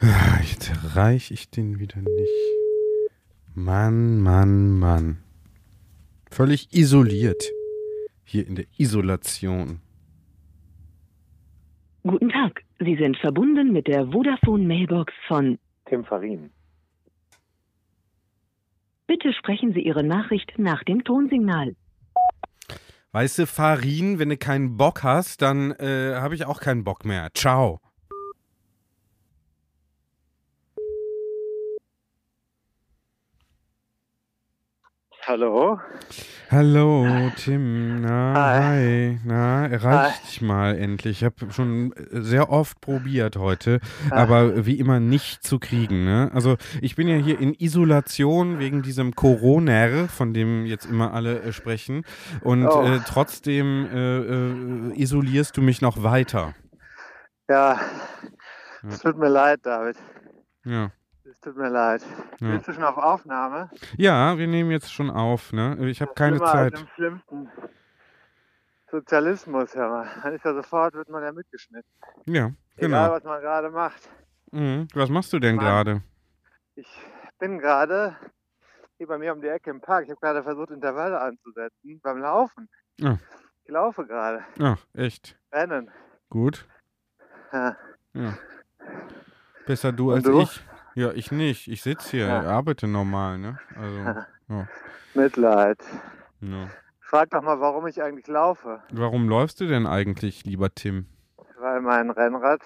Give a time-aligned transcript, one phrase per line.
[0.00, 2.30] Ah, Jetzt erreiche ich den wieder nicht.
[3.54, 5.18] Mann, Mann, Mann.
[6.30, 7.42] Völlig isoliert.
[8.24, 9.80] Hier in der Isolation.
[12.02, 15.58] Guten Tag, Sie sind verbunden mit der Vodafone Mailbox von.
[15.86, 16.50] Tim Farin.
[19.06, 21.74] Bitte sprechen Sie Ihre Nachricht nach dem Tonsignal.
[23.12, 27.04] Weißt du, Farin, wenn du keinen Bock hast, dann äh, habe ich auch keinen Bock
[27.04, 27.28] mehr.
[27.34, 27.80] Ciao.
[35.26, 35.80] Hallo?
[36.52, 38.00] Hallo, Tim.
[38.00, 38.60] Na, Hi.
[38.60, 39.20] hi.
[39.24, 41.22] Na, erreich dich mal endlich.
[41.22, 46.04] Ich habe schon sehr oft probiert heute, aber wie immer nicht zu kriegen.
[46.04, 46.30] Ne?
[46.32, 51.40] Also ich bin ja hier in Isolation wegen diesem Corona, von dem jetzt immer alle
[51.40, 52.04] äh, sprechen.
[52.42, 52.82] Und Oh.
[52.84, 56.54] äh, trotzdem äh, äh, isolierst du mich noch weiter.
[57.48, 57.80] Ja,
[58.88, 59.96] es tut mir leid, David.
[60.64, 60.90] Ja.
[61.46, 62.02] Tut mir leid.
[62.40, 62.56] Ja.
[62.56, 63.70] Bist du schon auf Aufnahme?
[63.96, 65.52] ja, wir nehmen jetzt schon auf.
[65.52, 65.76] Ne?
[65.88, 66.72] Ich habe keine Zeit.
[66.72, 67.48] Als im schlimmsten
[68.90, 70.08] Sozialismus, hör mal.
[70.24, 71.88] Dann ist ja sofort, wird man ja mitgeschnitten.
[72.26, 73.10] Ja, Egal, genau.
[73.12, 74.08] was man gerade macht.
[74.50, 74.88] Mhm.
[74.92, 76.02] Was machst du denn gerade?
[76.74, 76.88] Ich
[77.38, 78.16] bin gerade
[78.96, 80.02] hier bei mir um die Ecke im Park.
[80.06, 82.68] Ich habe gerade versucht, Intervalle anzusetzen beim Laufen.
[83.04, 83.18] Ah.
[83.62, 84.42] Ich laufe gerade.
[84.58, 85.38] Ach, echt.
[85.52, 85.92] Rennen.
[86.28, 86.66] Gut.
[87.52, 87.76] Ja.
[88.14, 88.36] Ja.
[89.64, 90.40] Besser du Und als du?
[90.40, 90.64] ich.
[90.96, 91.68] Ja, ich nicht.
[91.68, 92.40] Ich sitze hier, Ja.
[92.42, 93.58] arbeite normal, ne?
[93.76, 93.98] Also,
[94.48, 94.68] ja.
[95.14, 95.78] Mitleid.
[96.40, 96.68] ja.
[97.00, 98.82] Frag doch mal, warum ich eigentlich laufe.
[98.90, 101.06] Warum läufst du denn eigentlich, lieber Tim?
[101.58, 102.60] Weil mein Rennrad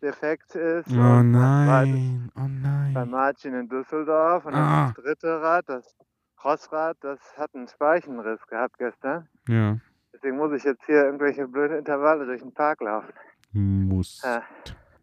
[0.00, 0.88] defekt ist.
[0.90, 3.10] Oh nein, oh bei nein.
[3.10, 4.46] Martin in Düsseldorf.
[4.46, 4.92] Und Ah.
[4.94, 5.96] das dritte Rad, das
[6.36, 9.28] Crossrad, das hat einen Speichenriss gehabt gestern.
[9.48, 9.76] Ja,
[10.14, 13.12] Deswegen muss ich jetzt hier irgendwelche blöden Intervalle durch den Park laufen.
[13.52, 14.22] muss.
[14.24, 14.42] Ja,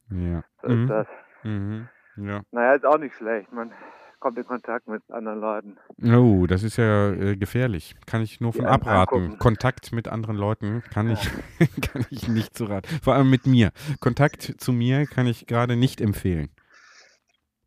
[0.09, 0.43] Ja.
[0.61, 0.87] so ist Mhm.
[0.87, 1.07] das.
[1.44, 1.89] Mhm.
[2.28, 2.41] Ja.
[2.52, 3.52] Naja, ist auch nicht schlecht.
[3.52, 3.72] Man
[4.19, 5.78] kommt in Kontakt mit anderen Leuten.
[6.03, 7.96] Oh, das ist ja äh, gefährlich.
[8.06, 9.16] Kann ich nur von einem abraten.
[9.16, 9.40] angucken.
[9.40, 11.29] Kontakt mit anderen Leuten kann ich,
[11.81, 12.88] kann ich nicht zu raten.
[13.02, 13.72] Vor allem mit mir.
[14.00, 16.50] Kontakt zu mir kann ich gerade nicht empfehlen.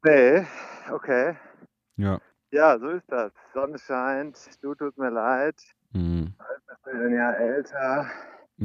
[0.04, 0.44] Nee,
[0.92, 1.36] okay.
[1.96, 2.20] Ja.
[2.50, 3.32] Ja, so ist das.
[3.54, 5.56] Sonne scheint, du tut mir leid.
[5.92, 6.34] Mhm.
[6.76, 8.10] Ich bin Jahr älter.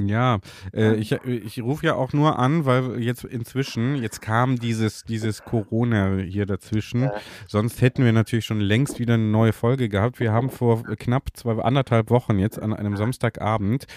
[0.06, 0.40] Ja,
[0.74, 5.44] äh, ich, ich rufe ja auch nur an, weil jetzt inzwischen, jetzt kam dieses, dieses
[5.44, 7.04] Corona hier dazwischen.
[7.04, 7.14] Ja.
[7.48, 10.20] Sonst hätten wir natürlich schon längst wieder eine neue Folge gehabt.
[10.20, 13.88] Wir haben vor knapp zwei, anderthalb Wochen jetzt an einem Samstagabend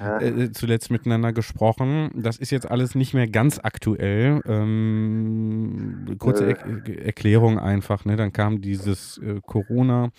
[0.00, 2.10] äh, zuletzt miteinander gesprochen.
[2.14, 4.40] Das ist jetzt alles nicht mehr ganz aktuell.
[4.46, 8.16] Ähm, kurze er Erklärung einfach, ne?
[8.16, 10.10] Dann kam dieses äh, Corona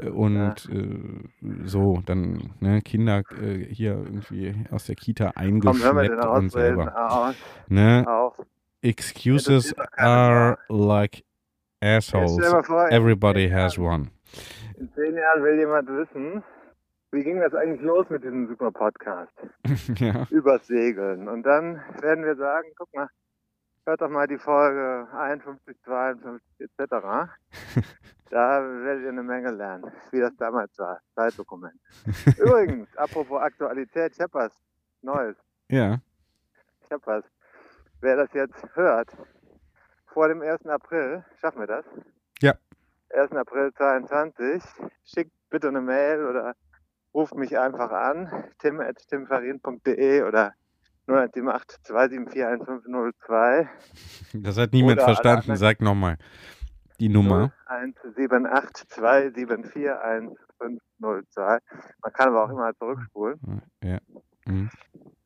[0.00, 6.10] äh, und äh, so, dann ne, Kinder äh, hier irgendwie aus der Kita Komm, eingeschleppt
[6.10, 7.34] und Ausreden selber.
[7.68, 8.04] Ne?
[8.06, 8.34] auf.
[8.82, 11.24] Excuses are like
[11.80, 12.38] assholes.
[12.66, 14.10] vor, Everybody has one.
[14.78, 16.42] In zehn Jahren will jemand wissen,
[17.12, 19.32] wie ging das eigentlich los mit diesem super Podcast?
[19.98, 20.26] ja.
[20.30, 21.28] Übers Segeln.
[21.28, 23.08] Und dann werden wir sagen, guck mal,
[23.86, 27.30] hört doch mal die Folge 51, 52 etc.
[28.30, 31.00] Da werdet ihr eine Menge lernen, wie das damals war.
[31.14, 31.78] Zeitdokument.
[32.38, 34.52] Übrigens, apropos Aktualität, ich hab was
[35.02, 35.36] Neues.
[35.68, 36.00] Ja.
[36.82, 37.24] Ich hab was.
[38.00, 39.10] Wer das jetzt hört,
[40.06, 40.66] vor dem 1.
[40.66, 41.84] April, schaffen wir das?
[42.40, 42.54] Ja.
[43.14, 43.32] 1.
[43.32, 44.62] April 22,
[45.04, 46.54] schickt bitte eine Mail oder
[47.14, 50.54] ruft mich einfach an, tim.timfarin.de oder
[51.06, 53.68] 0178 274 1502
[54.34, 55.56] Das hat niemand Oder verstanden.
[55.56, 56.18] Sag nochmal.
[57.00, 57.52] Die Nummer.
[57.66, 61.58] 0178 274 1502.
[62.02, 63.62] Man kann aber auch immer zurückspulen.
[63.82, 63.98] Ja.
[64.46, 64.70] Mhm.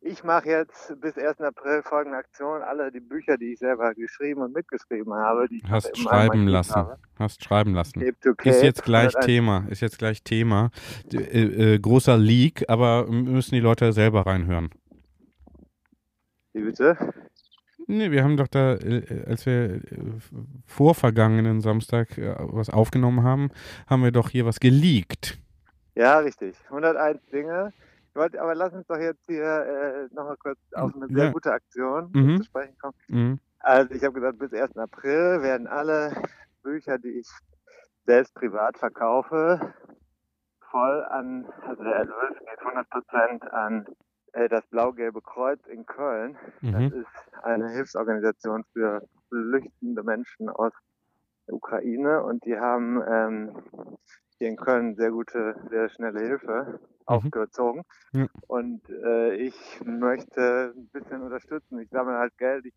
[0.03, 1.41] Ich mache jetzt bis 1.
[1.43, 2.63] April folgende Aktion.
[2.63, 6.47] Alle die Bücher, die ich selber geschrieben und mitgeschrieben habe, die ich Hast meinem schreiben
[6.49, 6.75] lassen.
[6.75, 6.99] habe.
[7.19, 8.01] Hast schreiben lassen.
[8.01, 9.67] Ist jetzt gleich 101 Thema.
[9.69, 10.71] Ist jetzt gleich Thema.
[11.13, 14.71] Äh, äh, großer Leak, aber müssen die Leute selber reinhören.
[16.55, 16.97] Wie bitte?
[17.87, 19.81] Nee, wir haben doch da, äh, als wir äh,
[20.67, 23.51] vorvergangenen Samstag äh, was aufgenommen haben,
[23.89, 25.39] haben wir doch hier was geleakt.
[25.95, 26.57] Ja, richtig.
[26.69, 27.73] 101 Dinge.
[28.15, 31.31] Wollte, aber lass uns doch jetzt hier äh, nochmal kurz auf eine sehr Ja.
[31.33, 32.39] gute Aktion Mhm.
[32.39, 32.95] zu sprechen kommen.
[33.09, 33.39] Mhm.
[33.61, 34.77] Also ich habe gesagt, bis 1.
[34.77, 36.13] April werden alle
[36.63, 37.29] Bücher, die ich
[38.07, 39.75] selbst privat verkaufe,
[40.71, 43.93] voll an, also der Erlös geht 100% an äh,
[44.49, 46.37] das Blau-Gelbe Kreuz in Köln.
[46.71, 46.93] Das Mhm.
[46.93, 47.09] ist
[47.43, 50.73] eine Hilfsorganisation für flüchtende Menschen aus
[51.49, 53.63] der Ukraine und die haben ähm,
[54.39, 57.83] hier in Köln sehr gute, sehr schnelle Hilfe aufgezogen.
[58.13, 58.27] Ja.
[58.49, 61.79] Und äh, ich möchte ein bisschen unterstützen.
[61.81, 62.67] Ich sammle halt Geld.
[62.67, 62.75] Ich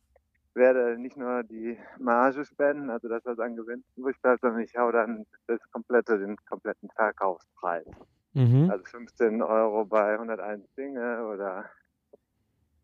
[0.55, 4.75] werde nicht nur die Marge spenden, also das, was an Gewinn übrig bleibt, sondern ich
[4.77, 7.85] hau dann das komplette, den kompletten Verkaufspreis.
[8.33, 8.69] Mhm.
[8.69, 11.69] Also 15 Euro bei 101 Dinge oder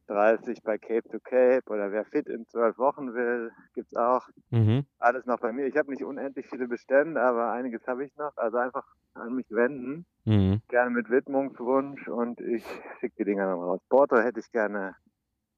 [0.07, 4.27] 30 bei Cape to Cape oder wer fit in zwölf Wochen will, gibt's auch.
[4.49, 4.85] Mhm.
[4.97, 5.65] Alles noch bei mir.
[5.67, 8.35] Ich habe nicht unendlich viele Bestände, aber einiges habe ich noch.
[8.35, 10.05] Also einfach an mich wenden.
[10.25, 10.61] Mhm.
[10.67, 12.65] Gerne mit Widmungswunsch und ich
[12.99, 13.81] schicke die Dinger dann raus.
[13.89, 14.95] Porto hätte ich gerne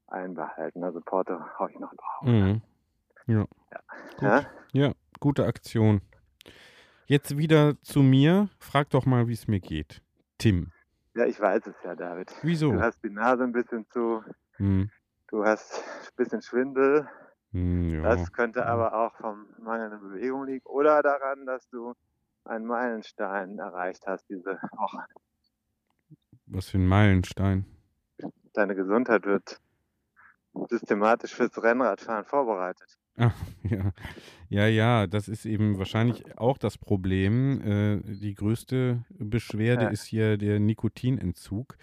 [0.07, 0.83] einbehalten.
[0.83, 2.27] Also Porto hau ich noch drauf.
[2.27, 2.61] Mhm.
[3.27, 3.45] Ja.
[4.17, 4.29] Gut.
[4.29, 4.41] Ja?
[4.73, 6.01] Ja, gute Aktion.
[7.11, 8.47] Jetzt wieder zu mir.
[8.57, 10.01] Frag doch mal, wie es mir geht.
[10.37, 10.71] Tim.
[11.13, 12.31] ja, ich weiß es ja, David.
[12.41, 12.71] Wieso?
[12.71, 14.23] Du hast die Nase ein bisschen zu,
[14.53, 14.89] Hm.
[15.27, 17.09] du hast ein bisschen Schwindel.
[17.51, 18.01] Hm, ja.
[18.03, 21.95] Das könnte aber auch vom mangelnden Bewegung liegen oder daran, dass du
[22.45, 25.03] einen Meilenstein erreicht hast diese Woche.
[26.45, 27.65] Was für ein Meilenstein.
[28.53, 29.59] Deine Gesundheit wird
[30.69, 32.97] systematisch fürs Rennradfahren vorbereitet.
[33.17, 33.31] Ah,
[33.63, 33.91] ja.
[34.49, 37.61] ja, ja, das ist eben wahrscheinlich auch das Problem.
[37.61, 39.89] Äh, die größte Beschwerde Ja.
[39.89, 41.75] ist hier der Nikotinentzug.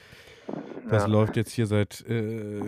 [0.89, 1.09] Das Ja.
[1.09, 2.61] läuft jetzt hier seit äh,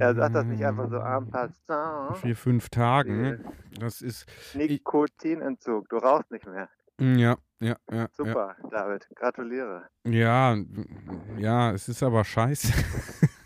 [0.00, 2.16] Er sagt das nicht einfach so en passant.
[2.18, 3.38] vier, fünf Tagen.
[3.78, 6.68] Das ist Nikotinentzug, du rauchst nicht mehr.
[7.00, 8.08] ja, ja, ja, ja.
[8.12, 9.84] Super, David, gratuliere.
[10.04, 10.56] Ja,
[11.38, 12.72] ja, es ist aber scheiße.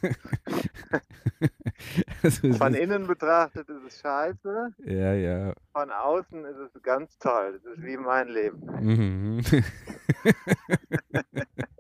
[2.23, 5.55] also Von innen betrachtet ist es scheiße, ja, ja.
[5.73, 7.61] von außen ist es ganz toll.
[7.63, 8.61] Das ist wie mein Leben.
[8.81, 9.43] Mhm.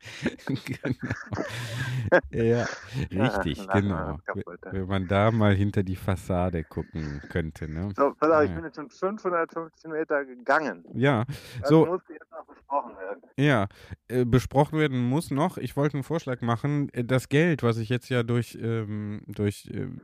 [0.46, 0.94] genau.
[2.30, 2.66] Ja,
[3.10, 4.18] richtig, Ja, genau.
[4.24, 4.72] kaputt, ja.
[4.72, 7.92] Wenn man da mal hinter die Fassade gucken könnte, ne?
[7.96, 10.84] So, pass auf, ich bin jetzt schon 550 Meter gegangen.
[10.94, 11.24] Ja,
[11.60, 13.22] Das so, muss jetzt noch besprochen werden.
[13.38, 13.66] ja,
[14.08, 17.88] äh, besprochen werden muss noch, ich wollte einen Vorschlag machen, äh, das Geld, was ich
[17.88, 20.00] jetzt ja durch, ähm, durch ähm,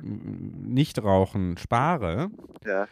[0.68, 2.30] Nichtrauchen spare,
[2.64, 2.88] Ja,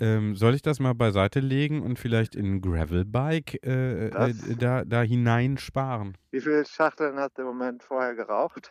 [0.00, 4.56] ähm, soll ich das mal beiseite legen und vielleicht in ein Gravelbike äh, äh, Das-
[4.58, 6.16] da, da hineinsparen?
[6.32, 8.70] wie viele Schachteln hast du im Moment vorher geraucht?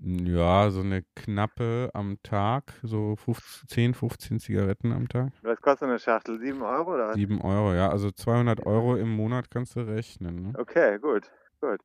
[0.00, 5.32] Ja, so eine knappe am Tag, so 15, 10, 15 Zigaretten am Tag.
[5.42, 6.38] Was kostet eine Schachtel?
[6.38, 7.14] 7 Euro oder was?
[7.16, 10.42] 7 Euro, ja, also 200 Euro im Monat kannst du rechnen.
[10.42, 10.52] Ne?
[10.56, 11.28] Okay, gut,
[11.60, 11.80] gut.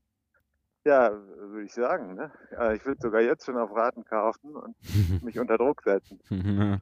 [0.86, 2.14] Ja, würde ich sagen.
[2.14, 2.32] Ne?
[2.52, 4.76] Ja, Ich würde sogar jetzt schon auf Raten kaufen und
[5.24, 6.20] mich unter Druck setzen.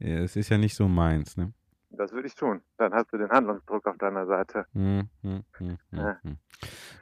[0.00, 1.52] ja, es ist ja nicht so meins, ne?
[1.90, 2.62] Das würde ich tun.
[2.78, 4.64] Dann hast du den Handlungsdruck auf deiner Seite.
[4.72, 6.18] Hm, hm, hm, hm, Ja.
[6.22, 6.38] hm.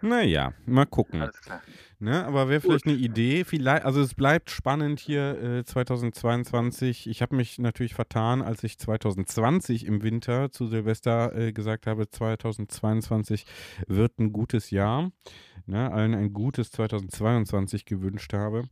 [0.00, 1.20] Naja, mal gucken.
[1.22, 1.60] Alles klar.
[1.98, 3.44] Ne, aber wäre vielleicht eine Idee.
[3.44, 7.08] Vielleicht, also es bleibt spannend hier äh, 2022.
[7.08, 12.08] Ich habe mich natürlich vertan, als ich 2020 im Winter zu Silvester äh, gesagt habe,
[12.08, 13.46] 2022
[13.88, 15.10] wird ein gutes Jahr.
[15.70, 18.62] Ne, allen ein gutes 2022 gewünscht habe.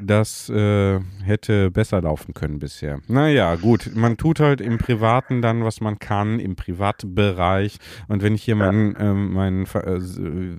[0.00, 3.00] Das äh, hätte besser laufen können bisher.
[3.06, 7.78] Naja, gut, man tut halt im Privaten dann, was man kann, im Privatbereich.
[8.08, 10.58] Und wenn ich hier meinen, meinen äh, s- äh,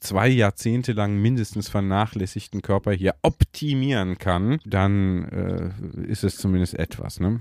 [0.00, 7.20] zwei Jahrzehnte lang mindestens vernachlässigten Körper hier optimieren kann, dann äh, ist es zumindest etwas.
[7.20, 7.40] Ne?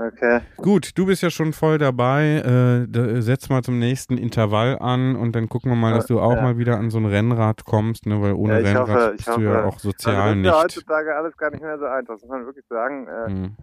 [0.00, 0.40] Okay.
[0.56, 2.36] Gut, du bist ja schon voll dabei.
[2.36, 6.20] Äh, da, setz mal zum nächsten Intervall an und dann gucken wir mal, dass du
[6.20, 6.42] auch Ja.
[6.42, 8.22] mal wieder an so ein Rennrad kommst, ne?
[8.22, 9.64] weil ohne Ja, Rennrad hoffe- ich bist du ja hoffe.
[9.66, 10.62] auch sozial also das ist ja nicht.
[10.62, 12.14] heutzutage alles gar nicht mehr so einfach.
[12.14, 13.08] Das muss man wirklich sagen.
[13.08, 13.56] Äh, Hm.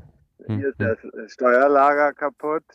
[0.48, 1.12] Hm, hier ist hm.
[1.14, 2.66] das Steuerlager kaputt.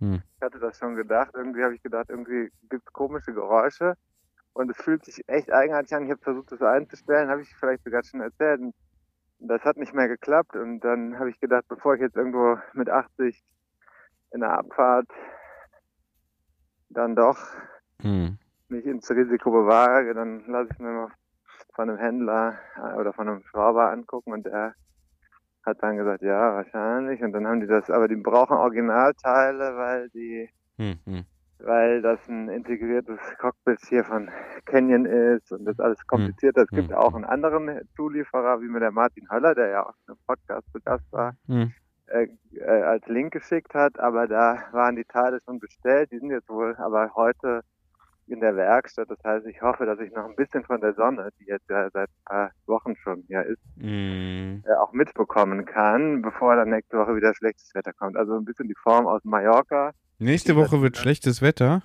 [0.00, 0.22] Hm.
[0.36, 1.30] Ich hatte das schon gedacht.
[1.34, 3.94] Irgendwie habe ich gedacht, irgendwie gibt es komische Geräusche.
[4.54, 6.04] Und es fühlt sich echt eigenartig an.
[6.06, 7.28] Ich habe versucht, das einzustellen.
[7.28, 8.60] Habe ich vielleicht sogar schon erzählt.
[8.62, 8.74] Und
[9.40, 10.54] das hat nicht mehr geklappt.
[10.56, 13.42] Und dann habe ich gedacht, bevor ich jetzt irgendwo mit 80
[14.32, 15.08] in der Abfahrt
[16.90, 17.38] dann doch
[18.02, 18.38] Hm.
[18.68, 21.12] mich ins Risiko bewahre, dann lasse ich mir mal
[21.74, 24.74] von einem Händler äh, oder von einem Schrauber angucken und der
[25.64, 27.22] hat dann gesagt, ja, wahrscheinlich.
[27.22, 31.24] Und dann haben die das, aber die brauchen Originalteile, weil die, Hm, hm.
[31.64, 34.30] Weil das ein integriertes Cockpit hier von
[34.66, 36.56] Canyon ist und das alles kompliziert.
[36.56, 36.96] Es gibt hm.
[36.96, 40.80] auch einen anderen Zulieferer, wie mir der Martin Höller, der ja auch im Podcast zu
[40.84, 41.72] Gast war, Hm.
[42.06, 46.30] äh, äh, als Link geschickt hat, aber da waren die Teile schon bestellt, die sind
[46.30, 47.62] jetzt wohl aber heute
[48.26, 49.10] in der Werkstatt.
[49.10, 51.90] Das heißt, ich hoffe, dass ich noch ein bisschen von der Sonne, die jetzt ja
[51.90, 54.62] seit ein paar Wochen schon hier ist, Hm.
[54.64, 58.16] äh, auch mitbekommen kann, bevor dann nächste Woche wieder schlechtes Wetter kommt.
[58.16, 59.90] Also ein bisschen die Form aus Mallorca.
[60.20, 61.82] Nächste Woche wird schlechtes Wetter.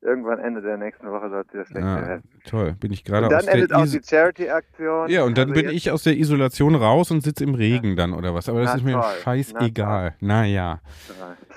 [0.00, 2.22] Irgendwann Ende der nächsten Woche soll es wieder schlechter Ah, werden.
[2.44, 5.08] toll, bin ich gerade dann aus der endet auch die Charity-Aktion.
[5.10, 8.12] Ja, und dann Also bin ich aus der Isolation raus und sitze im Regen dann
[8.14, 8.48] oder was.
[8.48, 10.14] Aber das Na ist mir toll, scheißegal.
[10.20, 10.80] Naja,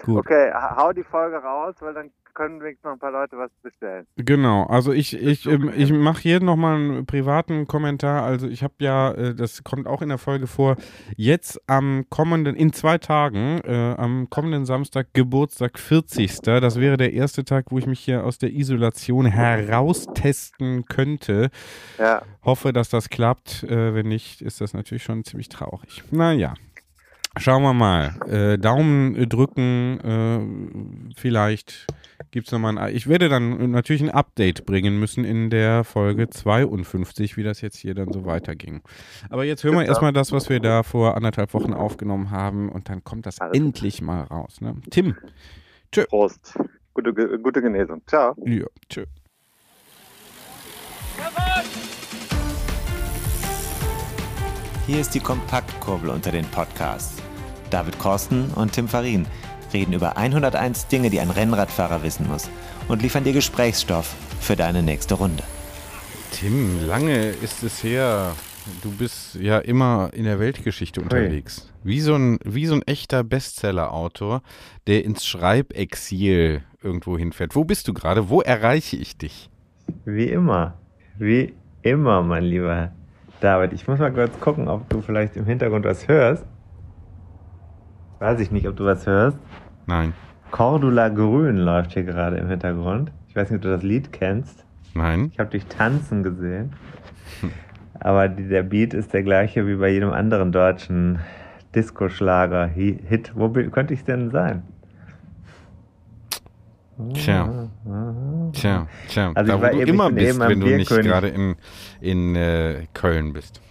[0.03, 0.19] gut.
[0.19, 2.09] Okay, ha- hau die Folge raus, weil dann
[2.41, 4.07] können wenigstens noch ein paar Leute was bestellen.
[4.15, 8.23] Genau, also ich, ich, ähm, ich mache hier nochmal einen privaten Kommentar.
[8.23, 10.75] Also ich habe ja, äh, das kommt auch in der Folge vor,
[11.15, 16.39] jetzt am kommenden, in zwei Tagen, äh, am kommenden Samstag, Geburtstag 40.
[16.41, 21.51] Das wäre der erste Tag, wo ich mich hier aus der Isolation heraustesten könnte.
[21.99, 22.23] Ja.
[22.43, 23.63] Hoffe, dass das klappt.
[23.63, 26.03] Äh, wenn nicht, ist das natürlich schon ziemlich traurig.
[26.09, 26.55] Naja.
[27.37, 28.15] Schauen wir mal.
[28.27, 29.99] Äh, Daumen drücken.
[30.01, 31.87] Äh, vielleicht
[32.31, 32.95] gibt es nochmal ein.
[32.95, 37.77] Ich werde dann natürlich ein Update bringen müssen in der Folge 52, wie das jetzt
[37.77, 38.81] hier dann so weiterging.
[39.29, 42.89] Aber jetzt hören wir erstmal das, was wir da vor anderthalb Wochen aufgenommen haben und
[42.89, 44.59] dann kommt das Alles endlich mal raus.
[44.59, 44.75] Ne?
[44.89, 45.15] Tim.
[45.91, 46.05] Tschö.
[46.05, 46.57] Prost.
[46.93, 48.01] Gute, gute Genesung.
[48.07, 48.35] Ciao.
[48.45, 49.05] Ja, tschö.
[54.87, 57.21] Hier ist die Kompaktkurbel unter den Podcasts.
[57.69, 59.27] David Korsten und Tim Farin
[59.71, 62.49] reden über 101 Dinge, die ein Rennradfahrer wissen muss
[62.87, 65.43] und liefern dir Gesprächsstoff für deine nächste Runde.
[66.31, 68.33] Tim, lange ist es her.
[68.81, 71.71] Du bist ja immer in der Weltgeschichte unterwegs.
[71.83, 74.41] Wie so ein, wie so ein echter Bestseller-Autor,
[74.87, 77.55] der ins Schreibexil irgendwo hinfährt.
[77.55, 78.29] Wo bist du gerade?
[78.29, 79.51] Wo erreiche ich dich?
[80.05, 80.73] Wie immer.
[81.19, 82.91] Wie immer, mein lieber
[83.41, 83.73] David.
[83.73, 86.45] Ich muss mal kurz gucken, ob du vielleicht im Hintergrund was hörst.
[88.19, 89.37] Weiß ich nicht, ob du was hörst.
[89.87, 90.13] Nein,
[90.51, 93.11] Cordula Grün läuft hier gerade im Hintergrund.
[93.27, 94.65] Ich weiß nicht, ob du das Lied kennst.
[94.93, 95.29] nein.
[95.31, 96.73] Ich habe dich tanzen gesehen.
[97.99, 101.19] Aber die, der Beat ist der gleiche wie bei jedem anderen deutschen
[101.73, 103.31] Disco-Schlager-Hit.
[103.35, 104.63] Wo könnte ich denn sein?
[107.13, 107.69] Tja,
[108.53, 109.31] tja, tja.
[109.35, 111.11] Also da ich wo war du eben- immer bist, wenn du nicht Bierkönig.
[111.11, 111.55] gerade in,
[112.01, 113.61] in äh, Köln bist.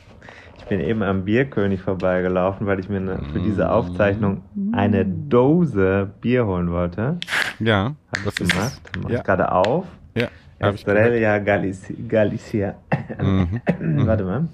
[0.59, 6.11] Ich bin eben am Bierkönig vorbeigelaufen, weil ich mir ne- für diese Aufzeichnung eine Dose
[6.21, 7.19] Bier holen wollte.
[7.59, 8.81] Ja, Hab was ich ist gemacht.
[8.93, 9.03] das?
[9.03, 9.87] Mach Ja, ich gerade auf.
[10.15, 10.29] ja.
[10.61, 11.97] Estrella Galicia.
[12.07, 12.75] Galicia.
[13.21, 13.61] Mhm.
[14.07, 14.49] Warte mal.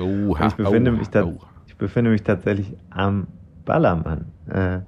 [0.00, 1.38] Oha, Ich befinde, oh, mich ta- oh.
[1.66, 3.26] ich befinde mich tatsächlich am
[3.64, 4.26] Ballermann.
[4.50, 4.80] Äh,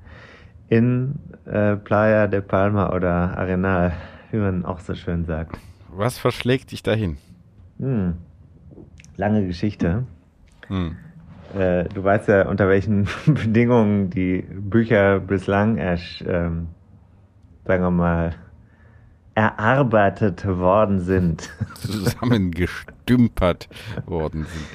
[0.68, 1.14] in
[1.46, 3.92] äh, Playa de Palma oder Arenal,
[4.32, 5.58] wie man auch so schön sagt.
[5.88, 7.16] Was verschlägt dich dahin?
[7.78, 8.14] Hm.
[9.16, 10.04] Lange Geschichte.
[10.68, 10.96] Hm.
[11.54, 16.68] Äh, du weißt ja, unter welchen Bedingungen die Bücher bislang, ersch, ähm,
[17.64, 18.34] sagen wir mal,
[19.34, 21.50] erarbeitet worden sind.
[21.74, 23.68] Zusammengestümpert
[24.06, 24.66] worden sind.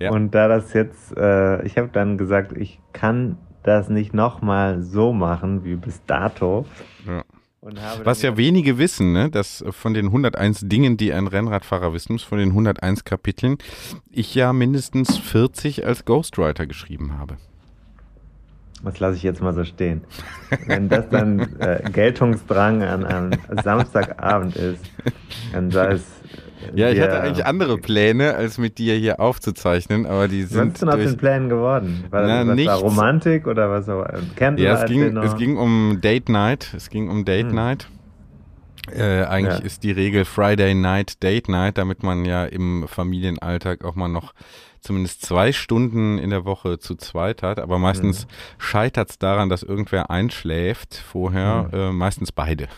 [0.00, 0.10] Ja.
[0.10, 5.12] Und da das jetzt, äh, ich habe dann gesagt, ich kann das nicht nochmal so
[5.12, 6.66] machen wie bis dato.
[7.06, 7.22] Ja.
[7.64, 11.94] Und habe Was ja wenige wissen, ne, dass von den 101 Dingen, die ein Rennradfahrer
[11.94, 13.56] wissen muss, von den 101 Kapiteln,
[14.10, 17.38] ich ja mindestens 40 als Ghostwriter geschrieben habe.
[18.84, 20.02] Das lasse ich jetzt mal so stehen.
[20.66, 23.30] Wenn das dann äh, Geltungsdrang an einem
[23.62, 24.84] Samstagabend ist,
[25.54, 26.04] dann sei es.
[26.74, 30.72] Ja, ich hatte eigentlich andere Pläne, als mit dir hier aufzuzeichnen, aber die Was sind
[30.74, 32.04] ist denn aus den Plänen geworden?
[32.10, 32.78] War das Na, was war.
[32.78, 33.92] Romantik oder was äh,
[34.36, 36.72] Candlelight Ja, es ging, es ging um Date Night.
[36.76, 37.54] Es ging um Date Hm.
[37.54, 37.88] Night.
[38.92, 39.64] Äh, eigentlich Ja.
[39.64, 44.32] ist die Regel Friday Night, Date Night, damit man ja im Familienalltag auch mal noch
[44.80, 47.58] zumindest zwei Stunden in der Woche zu zweit hat.
[47.58, 48.26] Aber meistens
[48.58, 52.68] scheitert es daran, dass irgendwer einschläft vorher, äh, meistens beide.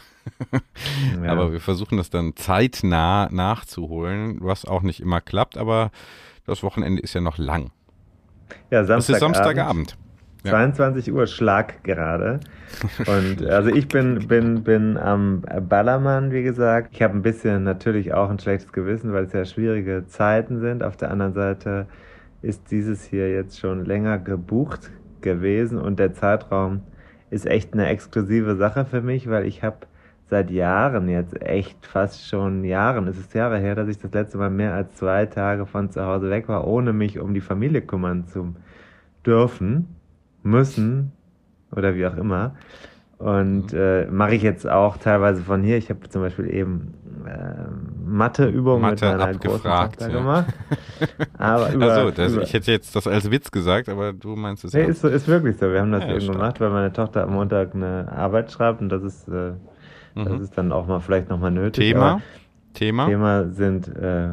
[1.22, 1.32] Ja.
[1.32, 5.90] Aber wir versuchen das dann zeitnah nachzuholen, was auch nicht immer klappt, aber
[6.46, 7.70] das Wochenende ist ja noch lang.
[8.70, 9.96] ja, Es ist Samstagabend.
[10.44, 10.52] Ja.
[10.52, 12.40] 22 Uhr Schlag gerade.
[13.06, 16.90] Und also ich bin, bin, bin am Ballermann, wie gesagt.
[16.92, 20.84] Ich habe ein bisschen natürlich auch ein schlechtes Gewissen, weil es ja schwierige Zeiten sind.
[20.84, 21.86] Auf der anderen Seite
[22.42, 24.90] ist dieses hier jetzt schon länger gebucht
[25.20, 26.82] gewesen und der Zeitraum
[27.30, 29.78] ist echt eine exklusive Sache für mich, weil ich habe
[30.28, 34.38] seit Jahren jetzt echt fast schon Jahren, es ist Jahre her, dass ich das letzte
[34.38, 37.82] Mal mehr als zwei Tage von zu Hause weg war, ohne mich um die Familie
[37.82, 38.54] kümmern zu
[39.24, 39.86] dürfen,
[40.42, 41.12] müssen
[41.72, 42.54] oder wie auch immer.
[43.18, 45.78] Und äh, mache ich jetzt auch teilweise von hier.
[45.78, 46.92] Ich habe zum Beispiel eben
[47.26, 47.54] äh,
[48.04, 50.18] Matheübungen mit Mathe meiner großen abgefragt, Tochter ja.
[50.18, 50.54] gemacht.
[51.38, 54.64] Aber über, Also, das, über, ich hätte jetzt das als Witz gesagt, aber du meinst
[54.66, 54.86] es Nee, ja.
[54.88, 55.70] ist, so, ist wirklich so.
[55.72, 56.36] Wir haben das Ja, eben stark.
[56.36, 59.52] gemacht, weil meine Tochter am Montag eine Arbeit schreibt und das ist, äh,
[60.16, 60.40] das Mhm.
[60.42, 61.92] ist dann auch mal vielleicht nochmal nötig.
[61.92, 62.20] Thema?
[62.74, 63.06] Thema?
[63.06, 64.30] Thema sind äh,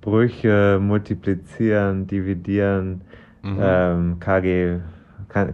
[0.00, 3.00] Brüche, Multiplizieren, Dividieren,
[3.42, 3.58] Mhm.
[3.60, 4.78] ähm, KG,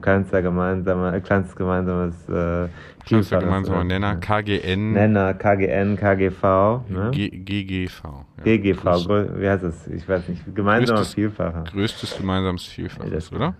[0.03, 2.69] kleinster gemeinsamer, äh, kleinstes gemeinsames äh,
[3.07, 7.11] Kleinster gemeinsamer äh, Nenner, KGN, Nenner, KGN, KGV, ne?
[7.13, 8.03] G GGV.
[8.05, 8.45] ja.
[8.45, 8.85] GGV,
[9.41, 9.87] wie heißt es?
[9.89, 10.55] Ich weiß nicht.
[10.55, 11.65] Gemeinsamer Größtes- Vielfacher.
[11.73, 13.55] Größtes gemeinsames Vielfaches, Das oder?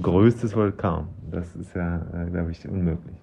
[0.00, 1.08] Größtes wohl kaum.
[1.30, 3.16] Das ist ja, äh, glaube ich, unmöglich.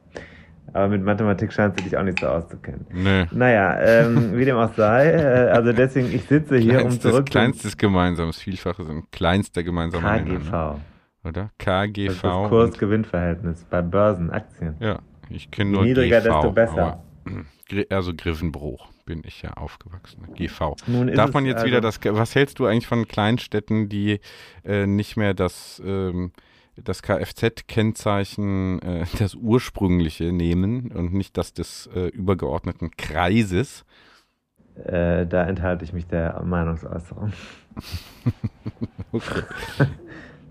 [0.74, 2.86] Aber mit Mathematik scheinst du dich auch nicht so auszukennen.
[2.94, 3.26] Nee.
[3.32, 7.26] Naja, ähm, wie dem auch sei, äh, also deswegen, ich sitze hier, Kleinstes, um zurück
[7.30, 10.52] Kleinstes gemeinsames Vielfaches und kleinster gemeinsamer KGV.
[10.52, 10.76] ne?
[11.24, 11.50] Oder?
[11.58, 12.08] KGV.
[12.12, 14.76] ist das und- Kurs-Gewinn-Verhältnis bei Börsen, Aktien.
[14.80, 15.00] Ja,
[15.30, 16.34] ich kenne Je nur niedriger, GV.
[16.34, 17.04] desto besser.
[17.90, 20.28] also Griffenbruch bin ich ja aufgewachsen.
[20.36, 20.76] GV.
[20.88, 24.20] Nun ist Darf man jetzt also- wieder das, was hältst du eigentlich von Kleinstädten, die
[24.64, 26.32] äh, nicht mehr das, ähm,
[26.84, 33.86] das Kfz-Kennzeichen, äh, das ursprüngliche nehmen und nicht das des äh, übergeordneten Kreises?
[34.76, 37.34] Äh, da enthalte ich mich der Meinungsäußerung.
[39.14, 39.44] Okay.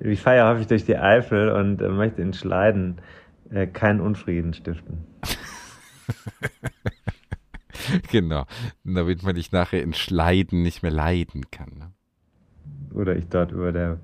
[0.02, 3.02] Ich fahre ja häufig durch die Eifel und äh, möchte in Schleiden
[3.50, 5.06] äh, keinen Unfrieden stiften.
[8.10, 8.46] genau.
[8.82, 11.72] Damit man dich nachher in Schleiden nicht mehr leiden kann.
[11.78, 11.92] Ne?
[12.94, 13.98] Oder ich dort über der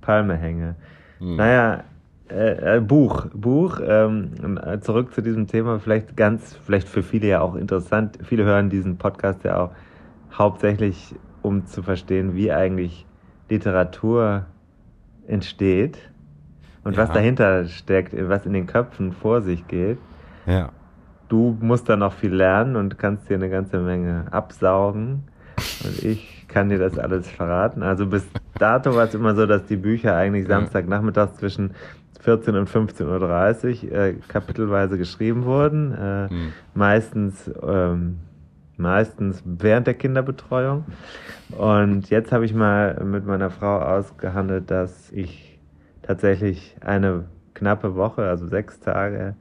[0.00, 0.76] Palme hänge.
[1.20, 1.36] Hm.
[1.36, 1.84] Naja,
[2.30, 3.26] äh, äh, Buch.
[3.34, 8.18] Buch, ähm, äh, zurück zu diesem Thema, vielleicht ganz, vielleicht für viele ja auch interessant.
[8.22, 9.70] Viele hören diesen Podcast ja auch
[10.32, 13.06] hauptsächlich, um zu verstehen, wie eigentlich
[13.48, 14.46] Literatur
[15.26, 15.98] entsteht
[16.84, 17.14] und was Ja.
[17.14, 19.98] dahinter steckt, was in den Köpfen vor sich geht.
[20.46, 20.70] Ja.
[21.28, 25.24] Du musst da noch viel lernen und kannst dir eine ganze Menge absaugen.
[25.84, 27.82] Und ich kann dir das alles verraten.
[27.82, 28.26] Also bis
[28.58, 30.46] dato war es immer so, dass die Bücher eigentlich.
[30.46, 31.72] Samstagnachmittags zwischen
[32.20, 35.94] 14 und 15.30 Uhr äh, kapitelweise geschrieben wurden.
[35.94, 36.52] Äh, Hm.
[36.74, 38.18] meistens, ähm,
[38.76, 40.84] meistens während der Kinderbetreuung.
[41.56, 45.58] Und jetzt habe ich mal mit meiner Frau ausgehandelt, dass ich
[46.02, 49.34] tatsächlich eine knappe Woche, also sechs Tage,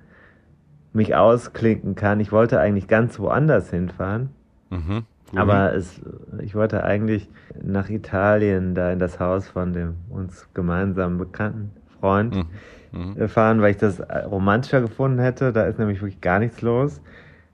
[0.94, 2.20] mich ausklinken kann.
[2.20, 4.30] Ich wollte eigentlich ganz woanders hinfahren,
[4.72, 5.04] Mhm.
[5.32, 5.40] Wohin?
[5.40, 6.02] aber es,
[6.42, 7.30] ich wollte eigentlich
[7.62, 12.46] nach Italien, da in das Haus von dem uns gemeinsamen bekannten Freund Mhm.
[12.92, 13.18] Mhm.
[13.22, 15.54] äh, fahren, weil ich das äh, romantischer gefunden hätte.
[15.54, 17.02] Da ist nämlich wirklich gar nichts los.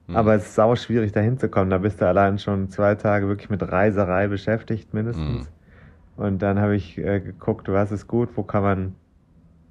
[0.07, 0.15] Mhm.
[0.15, 1.69] Aber es ist sau schwierig, da hinzukommen.
[1.69, 5.51] Da bist du allein schon zwei Tage wirklich mit Reiserei beschäftigt, mindestens.
[6.15, 8.95] Und dann habe ich äh, geguckt, was ist gut, wo kann man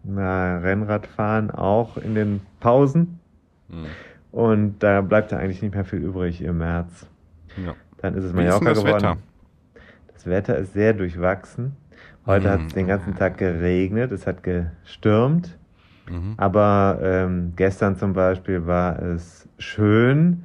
[0.02, 3.20] na, Rennrad fahren, auch in den Pausen.
[3.68, 3.86] Mhm.
[4.32, 7.06] Und da bleibt da eigentlich nicht mehr viel übrig im März.
[7.64, 7.74] Ja.
[8.04, 9.02] Dann ist es ist Mallorca denn das geworden.
[9.02, 9.16] Wetter?
[10.12, 11.72] Das Wetter ist sehr durchwachsen.
[12.26, 12.52] Heute Mhm.
[12.52, 15.56] hat es den ganzen Tag geregnet, es hat gestürmt.
[16.10, 16.34] Mhm.
[16.36, 20.44] Aber ähm, gestern zum Beispiel war es schön,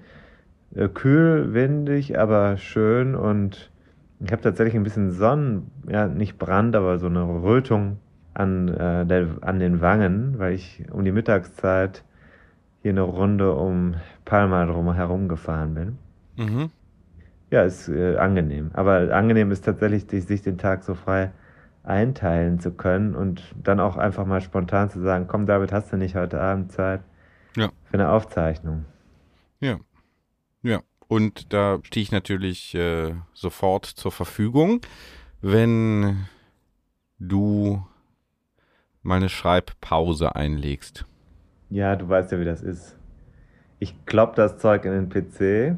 [0.73, 3.69] äh, kühl, windig, aber schön und
[4.21, 7.97] ich habe tatsächlich ein bisschen Sonnen, ja nicht Brand, aber so eine Rötung
[8.33, 12.05] an, äh, der, an den Wangen, weil ich um die Mittagszeit
[12.83, 15.97] hier eine Runde um Palma drum herum gefahren bin.
[16.37, 16.69] Mhm.
[17.51, 18.71] Ja, ist äh, angenehm.
[18.73, 21.31] Aber angenehm ist tatsächlich, sich den Tag so frei
[21.83, 25.97] einteilen zu können und dann auch einfach mal spontan zu sagen, komm David, hast du
[25.97, 27.01] nicht heute Abend Zeit
[27.55, 27.69] Ja.
[27.85, 28.85] für eine Aufzeichnung?
[29.59, 29.79] Ja.
[30.61, 30.81] Ja.
[31.07, 34.81] Und da stehe ich natürlich äh, sofort zur Verfügung,
[35.41, 36.27] wenn
[37.17, 37.83] du
[39.01, 41.05] mal eine Schreibpause einlegst.
[41.71, 42.95] Ja, du weißt ja, wie das ist.
[43.79, 45.77] Ich klopp das Zeug in den PC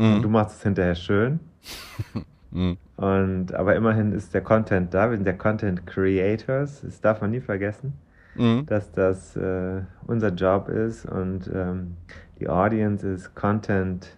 [0.00, 0.32] und du Mhm.
[0.32, 1.40] machst es hinterher schön.
[2.52, 2.78] Mhm.
[2.96, 7.30] Und aber immerhin ist der Content da, wir sind ja Content Creators, das darf man
[7.30, 7.92] nie vergessen.
[8.34, 8.64] Mhm.
[8.66, 11.96] dass das äh, unser Job ist und ähm,
[12.40, 14.16] die Audience ist Content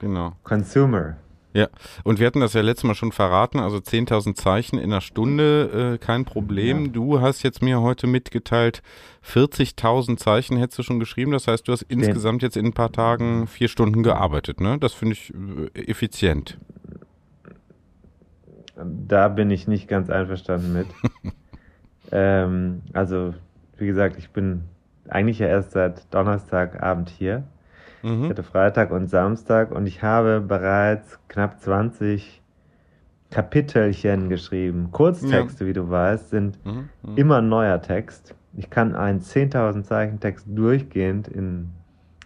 [0.00, 0.32] Genau.
[0.44, 1.14] Consumer.
[1.54, 1.68] Ja,
[2.02, 5.94] und wir hatten das ja letztes Mal schon verraten, also 10.000 Zeichen in einer Stunde,
[5.94, 6.86] äh, kein Problem.
[6.86, 6.92] Ja.
[6.92, 8.82] Du hast jetzt mir heute mitgeteilt,
[9.26, 11.32] 40.000 Zeichen hättest du schon geschrieben.
[11.32, 14.78] Das heißt, du hast insgesamt jetzt in ein paar Tagen vier Stunden gearbeitet, ne?
[14.78, 15.32] Das finde ich
[15.74, 16.58] äh, effizient.
[18.74, 20.86] Da bin ich nicht ganz einverstanden mit.
[22.12, 23.34] ähm, also,
[23.76, 24.62] wie gesagt, ich bin
[25.08, 27.44] eigentlich ja erst seit Donnerstagabend hier.
[28.02, 28.28] Ich Mhm.
[28.28, 32.42] hatte Freitag und Samstag und ich habe bereits knapp 20
[33.30, 34.88] Kapitelchen geschrieben.
[34.92, 36.88] Kurztexte, wie du weißt, sind Mhm.
[37.02, 37.16] Mhm.
[37.16, 38.34] immer neuer Text.
[38.54, 41.70] Ich kann einen 10.000 Zeichen Text durchgehend in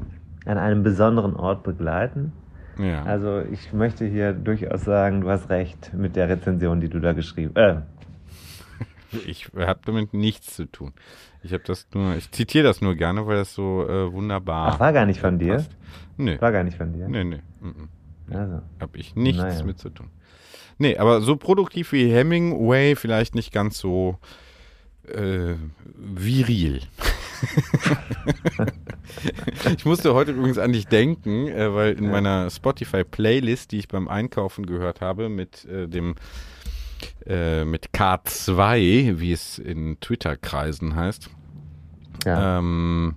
[0.45, 2.31] an einem besonderen Ort begleiten.
[2.77, 3.03] Ja.
[3.03, 7.13] Also ich möchte hier durchaus sagen, du hast recht mit der Rezension, die du da
[7.13, 7.55] geschrieben.
[7.55, 7.81] Äh.
[9.25, 10.91] Ich habe damit nichts zu tun.
[11.45, 14.71] Ich habe das nur, ich zitiere das nur gerne, weil das so äh, wunderbar.
[14.73, 15.63] Ach, war gar nicht von dir?
[16.17, 16.41] Nee.
[16.41, 17.07] War gar nicht von dir?
[17.07, 17.41] Nee, nee.
[17.61, 18.61] Mm Also.
[18.79, 19.63] Habe ich nichts naja.
[19.63, 20.07] mit zu tun.
[20.79, 24.17] Nee, aber so produktiv wie Hemingway, vielleicht nicht ganz so
[25.07, 25.53] äh,
[25.95, 26.81] viril.
[29.77, 34.07] ich musste heute übrigens an dich denken, äh, weil in meiner Spotify-Playlist, die ich beim
[34.07, 36.15] Einkaufen gehört habe, mit äh, dem
[37.25, 41.29] äh, mit K2, wie es in Twitter-Kreisen heißt.
[42.25, 42.59] Ja.
[42.59, 43.15] Ähm,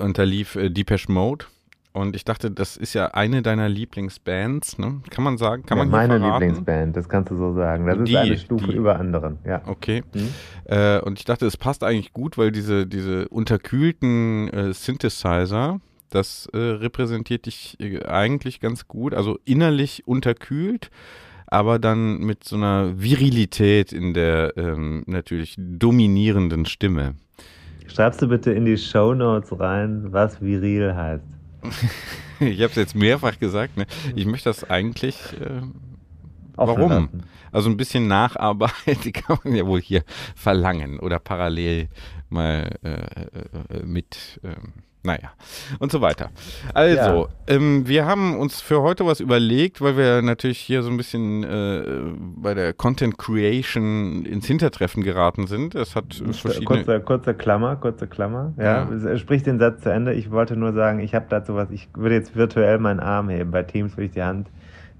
[0.00, 1.46] und da lief äh, Depeche Mode.
[1.92, 5.00] Und ich dachte, das ist ja eine deiner Lieblingsbands, ne?
[5.10, 5.64] Kann man sagen?
[5.66, 7.86] Kann ja, man meine Lieblingsband, das kannst du so sagen.
[7.86, 8.76] Das die, ist eine Stufe die.
[8.76, 9.62] über anderen, ja.
[9.66, 10.04] Okay.
[10.14, 10.28] Mhm.
[10.66, 16.46] Äh, und ich dachte, es passt eigentlich gut, weil diese, diese unterkühlten äh, Synthesizer, das
[16.52, 19.12] äh, repräsentiert dich äh, eigentlich ganz gut.
[19.14, 20.90] Also innerlich unterkühlt,
[21.50, 27.14] aber dann mit so einer Virilität in der ähm, natürlich dominierenden Stimme.
[27.86, 31.24] Schreibst du bitte in die Show Notes rein, was viril heißt?
[32.40, 33.76] ich habe es jetzt mehrfach gesagt.
[33.76, 33.86] Ne?
[34.14, 35.16] Ich möchte das eigentlich.
[35.40, 35.62] Äh,
[36.54, 36.90] warum?
[36.90, 37.22] Lassen.
[37.50, 38.72] Also ein bisschen Nacharbeit
[39.14, 40.04] kann man ja wohl hier
[40.36, 41.88] verlangen oder parallel
[42.28, 44.40] mal äh, äh, mit.
[44.44, 44.72] Ähm,
[45.08, 45.30] naja,
[45.78, 46.30] und so weiter.
[46.74, 47.56] Also, ja.
[47.56, 51.44] ähm, wir haben uns für heute was überlegt, weil wir natürlich hier so ein bisschen
[51.44, 51.82] äh,
[52.36, 55.74] bei der Content Creation ins Hintertreffen geraten sind.
[55.74, 56.64] Es hat verschiedene...
[56.64, 58.52] Kurze, kurze Klammer, kurze Klammer.
[58.58, 59.16] Ja, ja.
[59.16, 60.12] sprich den Satz zu Ende.
[60.12, 63.50] Ich wollte nur sagen, ich habe dazu was, ich würde jetzt virtuell meinen Arm heben.
[63.50, 64.48] Bei Teams würde ich die Hand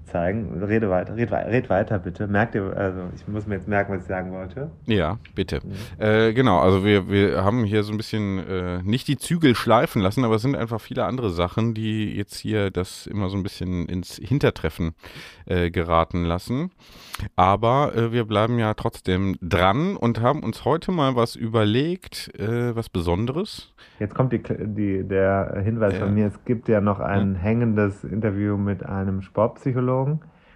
[0.08, 0.62] zeigen.
[0.62, 2.26] Rede weiter, red, red weiter bitte.
[2.26, 4.70] Merkt ihr, also ich muss mir jetzt merken, was ich sagen wollte.
[4.86, 5.60] Ja, bitte.
[5.62, 6.02] Mhm.
[6.02, 10.02] Äh, genau, also wir, wir haben hier so ein bisschen äh, nicht die Zügel schleifen
[10.02, 13.42] lassen, aber es sind einfach viele andere Sachen, die jetzt hier das immer so ein
[13.42, 14.94] bisschen ins Hintertreffen
[15.46, 16.70] äh, geraten lassen.
[17.36, 22.74] Aber äh, wir bleiben ja trotzdem dran und haben uns heute mal was überlegt, äh,
[22.74, 23.74] was Besonderes.
[23.98, 28.56] Jetzt kommt die, die, der Hinweis von mir, es gibt ja noch ein hängendes Interview
[28.56, 29.97] mit einem Sportpsychologen.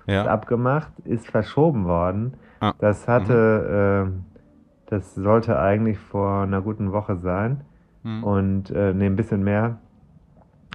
[0.06, 0.22] Ja.
[0.22, 2.34] Ist abgemacht, ist verschoben worden.
[2.60, 2.72] Ah.
[2.78, 4.18] Das hatte, mhm.
[4.18, 7.60] äh, das sollte eigentlich vor einer guten Woche sein.
[8.02, 8.24] Mhm.
[8.24, 9.78] Und äh, ne, ein bisschen mehr.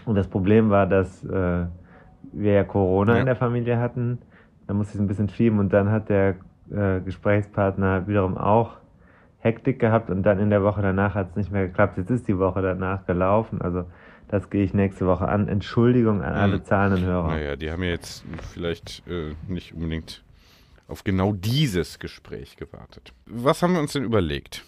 [0.05, 1.65] Und das Problem war, dass äh,
[2.31, 3.19] wir ja Corona ja.
[3.19, 4.19] in der Familie hatten.
[4.65, 6.35] Da musste ich es ein bisschen schieben und dann hat der
[6.71, 8.77] äh, Gesprächspartner wiederum auch
[9.39, 11.97] Hektik gehabt und dann in der Woche danach hat es nicht mehr geklappt.
[11.97, 13.61] Jetzt ist die Woche danach gelaufen.
[13.61, 13.85] Also
[14.27, 15.47] das gehe ich nächste Woche an.
[15.47, 16.65] Entschuldigung an alle hm.
[16.65, 17.27] zahlenden Hörer.
[17.29, 20.23] Naja, die haben ja jetzt vielleicht äh, nicht unbedingt
[20.87, 23.13] auf genau dieses Gespräch gewartet.
[23.25, 24.63] Was haben wir uns denn überlegt?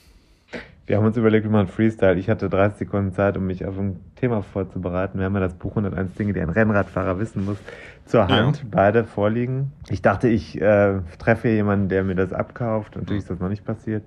[0.86, 2.18] Wir haben uns überlegt, wie man Freestyle.
[2.18, 5.20] Ich hatte 30 Sekunden Zeit, um mich auf ein Thema vorzubereiten.
[5.20, 7.58] Wir haben ja das Buch 101 Dinge, die ein Rennradfahrer wissen muss,
[8.06, 8.58] zur Hand.
[8.58, 8.64] Ja.
[8.72, 9.72] Beide vorliegen.
[9.90, 12.96] Ich dachte, ich äh, treffe jemanden, der mir das abkauft.
[12.96, 14.04] Natürlich ist das noch nicht passiert.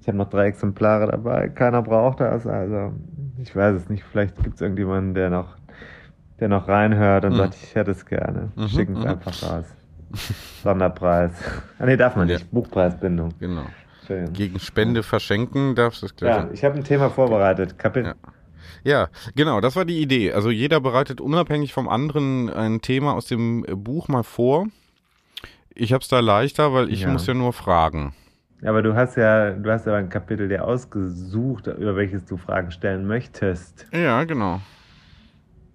[0.00, 1.48] Ich habe noch drei Exemplare dabei.
[1.48, 2.46] Keiner braucht das.
[2.46, 2.92] Also
[3.38, 4.04] ich weiß es nicht.
[4.04, 5.56] Vielleicht gibt es irgendjemanden, der noch,
[6.38, 7.36] der noch reinhört und mhm.
[7.36, 8.50] sagt, ich hätte es gerne.
[8.56, 9.10] Mhm, Schicken es mhm.
[9.10, 9.66] einfach raus.
[10.62, 11.32] Sonderpreis.
[11.78, 12.40] Ah, nee, darf man nicht.
[12.40, 12.46] Ja.
[12.50, 13.30] Buchpreisbindung.
[13.38, 13.66] Genau.
[14.06, 14.32] Schön.
[14.32, 16.36] Gegen Spende verschenken darfst du es gleich.
[16.36, 17.78] Ja, ich habe ein Thema vorbereitet.
[17.78, 18.14] Kapitel.
[18.24, 18.32] Ja.
[18.82, 20.32] Ja, genau, das war die Idee.
[20.32, 24.66] Also jeder bereitet unabhängig vom anderen ein Thema aus dem Buch mal vor.
[25.74, 27.08] Ich habe es da leichter, weil ich ja.
[27.08, 28.14] muss ja nur fragen.
[28.62, 32.70] Aber du hast ja, du hast ja ein Kapitel dir ausgesucht, über welches du Fragen
[32.70, 33.86] stellen möchtest.
[33.92, 34.60] Ja, genau.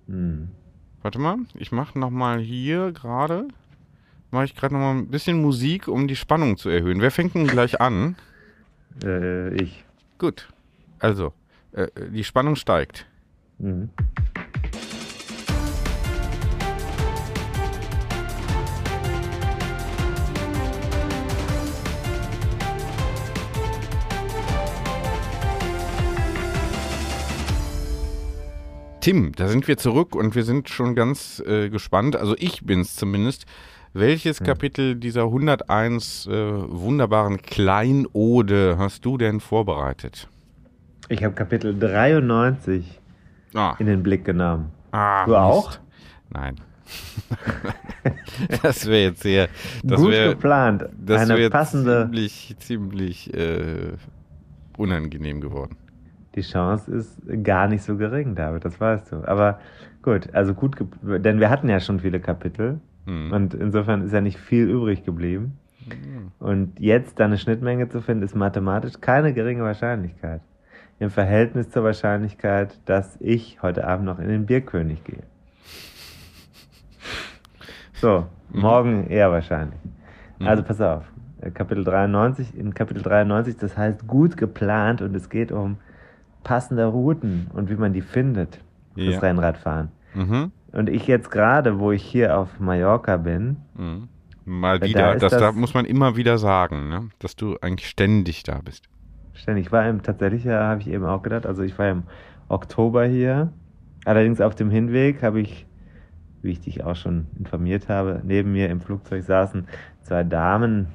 [0.08, 0.50] Hm.
[1.02, 3.48] Warte mal, ich mache nochmal hier gerade,
[4.32, 7.02] mache ich gerade nochmal ein bisschen Musik, um die Spannung zu erhöhen.
[7.02, 8.16] Wer fängt denn gleich an?
[9.04, 9.84] Äh, ich.
[10.20, 10.48] Gut,
[11.00, 11.34] also,
[11.74, 13.06] äh, die Spannung steigt.
[13.58, 13.90] Mhm.
[29.06, 32.16] Tim, da sind wir zurück und wir sind schon ganz äh, gespannt.
[32.16, 33.46] Also ich bin es zumindest.
[33.94, 34.48] Welches Hm.
[34.48, 40.28] Kapitel dieser 101 äh, wunderbaren Kleinode hast du denn vorbereitet?
[41.08, 43.00] Ich habe Kapitel 93
[43.54, 44.72] Ah, in den Blick genommen.
[44.92, 45.68] ah, Du auch?
[45.68, 45.82] Mist.
[46.32, 46.56] Nein.
[48.64, 49.50] das wäre jetzt sehr.
[49.84, 50.86] Das Gut wäre geplant.
[50.98, 52.06] das wär passende.
[52.06, 53.92] ziemlich, ziemlich äh,
[54.78, 55.78] unangenehm geworden.
[56.36, 59.24] Die Chance ist gar nicht so gering, David, das weißt du.
[59.26, 59.60] Aber
[60.02, 63.32] gut, also gut, denn wir hatten ja schon viele Kapitel Hm.
[63.32, 65.58] und insofern ist ja nicht viel übrig geblieben.
[65.88, 66.32] Hm.
[66.40, 70.42] Und jetzt da eine Schnittmenge zu finden, ist mathematisch keine geringe Wahrscheinlichkeit.
[71.00, 75.24] Im Verhältnis zur Wahrscheinlichkeit, dass ich heute Abend noch in den Bierkönig gehe.
[77.94, 78.60] So, Mhm.
[78.62, 79.80] morgen eher wahrscheinlich.
[80.40, 80.48] Mhm.
[80.48, 81.04] Also pass auf,
[81.54, 85.78] Kapitel 93, in Kapitel 93, das heißt gut geplant und es geht um
[86.46, 88.62] passende Routen und wie man die findet
[88.94, 89.20] fürs Ja.
[89.20, 89.90] Rennradfahren.
[90.14, 90.52] Mhm.
[90.72, 94.08] Und ich jetzt gerade, wo ich hier auf Mallorca bin, Mhm.
[94.48, 95.16] Mal Da wieder.
[95.16, 97.10] ist das, da das- muss man immer wieder sagen, ne?
[97.18, 98.88] dass du eigentlich ständig da bist.
[99.34, 102.04] ständig, ich war im, tatsächlich, ja, habe ich eben auch gedacht, also ich war im
[102.48, 103.52] Oktober hier,
[104.06, 105.66] allerdings auf dem Hinweg habe ich,
[106.44, 109.68] wie ich dich auch schon informiert habe, neben mir im Flugzeug saßen
[110.04, 110.88] zwei Damen,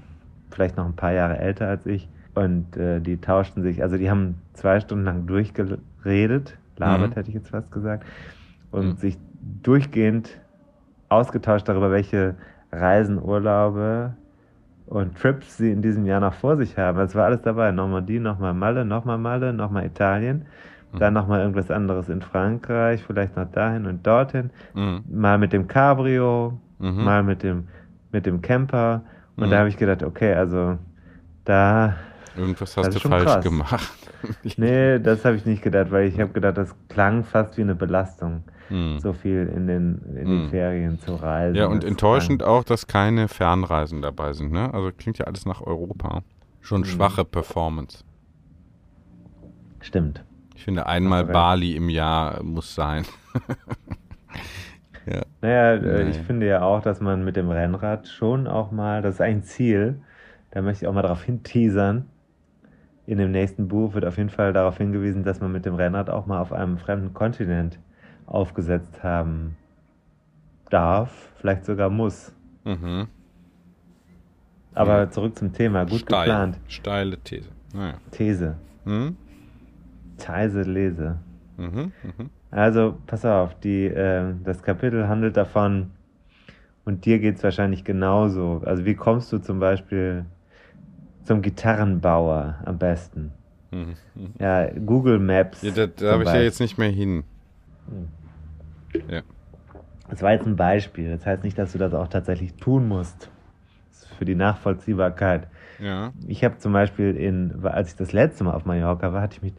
[0.50, 4.10] vielleicht noch ein paar Jahre älter als ich, und äh, die tauschten sich, also die
[4.10, 7.14] haben zwei Stunden lang durchgeredet, labert Mhm.
[7.14, 8.04] hätte ich jetzt fast gesagt,
[8.70, 8.96] und Mhm.
[8.96, 9.18] sich
[9.62, 10.40] durchgehend
[11.08, 12.36] ausgetauscht darüber, welche
[12.72, 14.14] Reisen, Urlaube
[14.86, 16.98] und Trips sie in diesem Jahr noch vor sich haben.
[16.98, 17.72] Das war alles dabei.
[17.72, 20.46] Normandie, nochmal Malle, nochmal Malle, nochmal Italien,
[20.92, 24.50] dann nochmal irgendwas anderes in Frankreich, vielleicht noch dahin und dorthin.
[24.74, 25.02] Mhm.
[25.08, 27.04] Mal mit dem Cabrio, Mhm.
[27.04, 27.68] mal mit dem,
[28.12, 29.02] mit dem Camper.
[29.36, 29.50] Und Mhm.
[29.50, 30.78] da habe ich gedacht, okay, also
[31.44, 31.96] da
[32.40, 33.44] Irgendwas hast du falsch krass.
[33.44, 33.92] gemacht.
[34.56, 37.74] Nee, das habe ich nicht gedacht, weil ich habe gedacht, das klang fast wie eine
[37.74, 38.98] Belastung, Hm.
[39.00, 40.50] so viel in den, in den Hm.
[40.50, 41.56] Ferien zu reisen.
[41.56, 44.52] Ja, und enttäuschend auch, dass keine Fernreisen dabei sind.
[44.52, 44.72] Ne?
[44.72, 46.22] Also klingt ja alles nach Europa.
[46.60, 46.90] Schon Hm.
[46.90, 48.04] schwache Performance.
[49.80, 50.22] Stimmt.
[50.54, 51.32] Ich finde, einmal recht.
[51.32, 53.04] Bali im Jahr muss sein.
[55.42, 56.08] Naja, äh, Naja.
[56.10, 59.42] ich finde ja auch, dass man mit dem Rennrad schon auch mal, das ist ein
[59.42, 60.02] Ziel,
[60.50, 62.09] da möchte ich auch mal darauf hinteasern.
[63.10, 66.08] In dem nächsten Buch wird auf jeden Fall darauf hingewiesen, dass man mit dem Rennrad
[66.08, 67.80] auch mal auf einem fremden Kontinent
[68.26, 69.56] aufgesetzt haben
[70.70, 72.32] darf, vielleicht sogar muss.
[72.64, 73.08] Mhm.
[74.74, 75.10] Aber Ja.
[75.10, 76.20] zurück zum Thema, gut Steil.
[76.20, 76.60] geplant.
[76.68, 77.48] Steile These.
[77.74, 77.94] Naja.
[78.12, 79.16] These, Hm?
[80.16, 81.16] These, Lese.
[81.56, 81.90] Mhm.
[82.04, 82.30] Mhm.
[82.52, 85.90] Also, pass auf, die, äh, das Kapitel handelt davon,
[86.84, 88.62] und dir geht es wahrscheinlich genauso.
[88.64, 90.26] Also, wie kommst du zum Beispiel
[91.24, 93.32] zum Gitarrenbauer am besten?
[93.70, 93.94] Mhm.
[94.14, 94.32] Mhm.
[94.38, 95.62] Ja, Google Maps.
[95.62, 97.24] Ja, da darf ich ja jetzt nicht mehr hin.
[99.08, 99.22] Ja.
[100.08, 101.10] Das war jetzt ein Beispiel.
[101.10, 103.30] Das heißt nicht, dass du das auch tatsächlich tun musst.
[103.90, 105.46] Das ist für die Nachvollziehbarkeit.
[105.78, 106.12] Ja.
[106.26, 109.42] Ich habe zum Beispiel in, als ich das letzte Mal auf Mallorca war, hatte ich
[109.42, 109.54] mit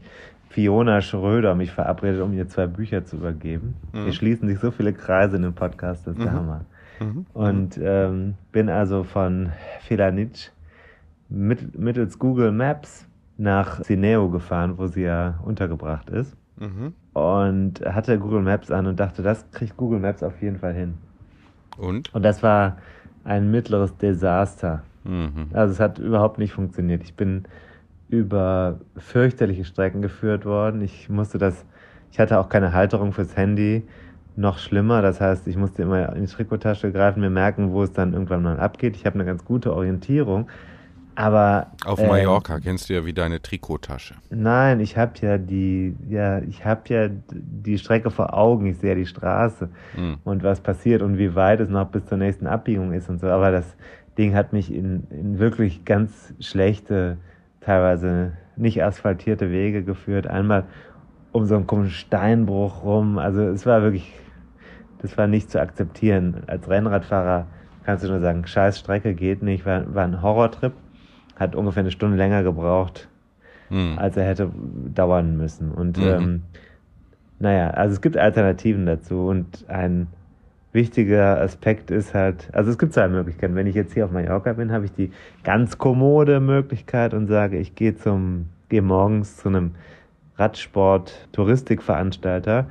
[0.49, 3.75] Fiona Schröder mich verabredet, um ihr zwei Bücher zu übergeben.
[3.93, 4.03] Mhm.
[4.03, 6.35] Hier schließen sich so viele Kreise in dem Podcast, das ist der Mhm.
[6.37, 6.65] Hammer.
[6.99, 7.25] Mhm.
[7.33, 9.51] Und ähm, bin also von
[9.87, 10.49] Felanitsch
[11.31, 16.35] mit, mittels Google Maps nach Cineo gefahren, wo sie ja untergebracht ist.
[16.59, 16.93] Mhm.
[17.13, 20.93] Und hatte Google Maps an und dachte, das kriegt Google Maps auf jeden Fall hin.
[21.77, 22.13] Und?
[22.13, 22.77] Und das war
[23.23, 24.83] ein mittleres Desaster.
[25.03, 25.47] Mhm.
[25.53, 27.03] Also es hat überhaupt nicht funktioniert.
[27.03, 27.45] Ich bin
[28.09, 30.81] über fürchterliche Strecken geführt worden.
[30.81, 31.65] Ich musste das,
[32.11, 33.83] ich hatte auch keine Halterung fürs Handy.
[34.35, 37.91] Noch schlimmer, das heißt, ich musste immer in die Trikottasche greifen, mir merken, wo es
[37.91, 38.95] dann irgendwann mal abgeht.
[38.95, 40.47] Ich habe eine ganz gute Orientierung,
[41.21, 44.15] aber Auf ähm, Mallorca kennst du ja wie deine Trikottasche.
[44.31, 48.65] Nein, ich habe ja die, ja, ich habe ja die Strecke vor Augen.
[48.65, 50.17] Ich sehe ja die Straße Mhm.
[50.23, 53.27] und was passiert und wie weit es noch bis zur nächsten Abbiegung ist und so.
[53.27, 53.75] Aber das
[54.17, 57.17] Ding hat mich in, in wirklich ganz schlechte,
[57.61, 60.25] teilweise nicht asphaltierte Wege geführt.
[60.25, 60.63] Einmal
[61.31, 63.17] um so einen komischen Steinbruch rum.
[63.19, 64.11] Also es war wirklich,
[65.01, 66.43] das war nicht zu akzeptieren.
[66.47, 67.45] Als Rennradfahrer
[67.85, 70.73] kannst du nur sagen, scheiß Strecke geht nicht, war, war ein Horrortrip.
[71.41, 73.07] Hat ungefähr eine Stunde länger gebraucht,
[73.69, 73.97] Mhm.
[73.97, 74.51] als er hätte
[74.93, 75.71] dauern müssen.
[75.71, 76.07] Und Mhm.
[76.07, 76.41] ähm,
[77.39, 80.07] naja, also es gibt Alternativen dazu und ein
[80.73, 83.55] wichtiger Aspekt ist halt, also es gibt zwei Möglichkeiten.
[83.55, 85.11] Wenn ich jetzt hier auf Mallorca bin, habe ich die
[85.43, 89.71] ganz kommode Möglichkeit und sage, ich gehe zum, gehe morgens zu einem
[90.37, 92.67] Radsport-Touristikveranstalter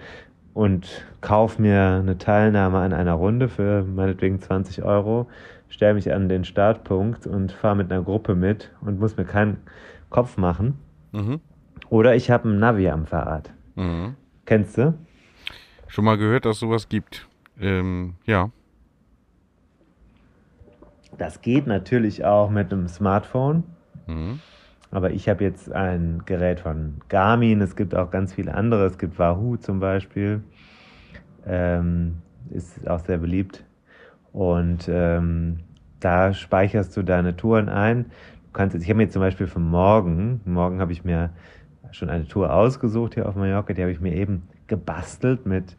[0.54, 5.26] und kaufe mir eine Teilnahme an einer Runde für meinetwegen 20 Euro,
[5.70, 9.59] stelle mich an den Startpunkt und fahre mit einer Gruppe mit und muss mir keinen
[10.11, 10.78] Kopf machen.
[11.12, 11.40] Mhm.
[11.88, 13.52] Oder ich habe ein Navi am Fahrrad.
[13.76, 14.16] Mhm.
[14.44, 14.94] Kennst du?
[15.87, 17.26] Schon mal gehört, dass sowas gibt.
[17.59, 18.50] Ähm, ja.
[21.18, 23.64] Das geht natürlich auch mit einem Smartphone.
[24.06, 24.40] Mhm.
[24.90, 27.61] Aber ich habe jetzt ein Gerät von Garmin.
[27.61, 28.87] Es gibt auch ganz viele andere.
[28.87, 30.42] Es gibt Wahoo zum Beispiel.
[31.46, 32.16] Ähm,
[32.50, 33.64] ist auch sehr beliebt.
[34.32, 35.58] Und ähm,
[36.00, 38.04] da speicherst du deine Touren ein.
[38.04, 41.30] Du kannst jetzt, ich habe mir zum Beispiel für morgen, morgen habe ich mir
[41.92, 45.76] schon eine Tour ausgesucht hier auf Mallorca, die habe ich mir eben gebastelt mit,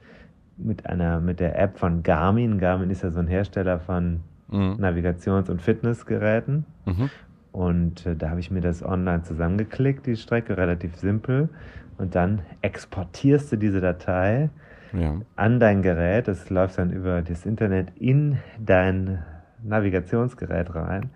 [0.58, 2.60] mit einer, mit der App von Garmin.
[2.60, 4.76] Garmin ist ja so ein Hersteller von mhm.
[4.80, 6.66] Navigations- und Fitnessgeräten.
[6.86, 7.10] Mhm.
[7.52, 11.50] Und äh, da habe ich mir das online zusammengeklickt, die Strecke, relativ simpel.
[11.98, 14.50] Und dann exportierst du diese Datei
[14.94, 15.16] ja.
[15.36, 16.28] an dein Gerät.
[16.28, 19.24] Das läuft dann über das Internet in dein
[19.64, 21.10] Navigationsgerät rein.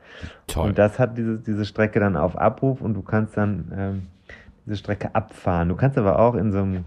[0.48, 0.70] Toll.
[0.70, 4.02] Und das hat diese, diese Strecke dann auf Abruf und du kannst dann ähm,
[4.66, 5.70] diese Strecke abfahren.
[5.70, 6.86] Du kannst aber auch in so einem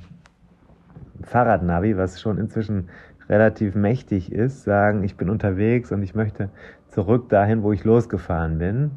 [1.22, 2.88] Fahrradnavi, was schon inzwischen
[3.28, 6.48] relativ mächtig ist, sagen, ich bin unterwegs und ich möchte
[6.88, 8.90] zurück dahin, wo ich losgefahren bin.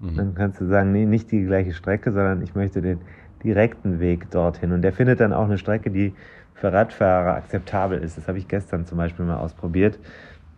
[0.00, 0.16] Mhm.
[0.16, 3.00] Dann kannst du sagen, nee, nicht die gleiche Strecke, sondern ich möchte den
[3.44, 4.72] direkten Weg dorthin.
[4.72, 6.14] Und der findet dann auch eine Strecke, die
[6.60, 8.16] für Radfahrer akzeptabel ist.
[8.16, 9.98] Das habe ich gestern zum Beispiel mal ausprobiert.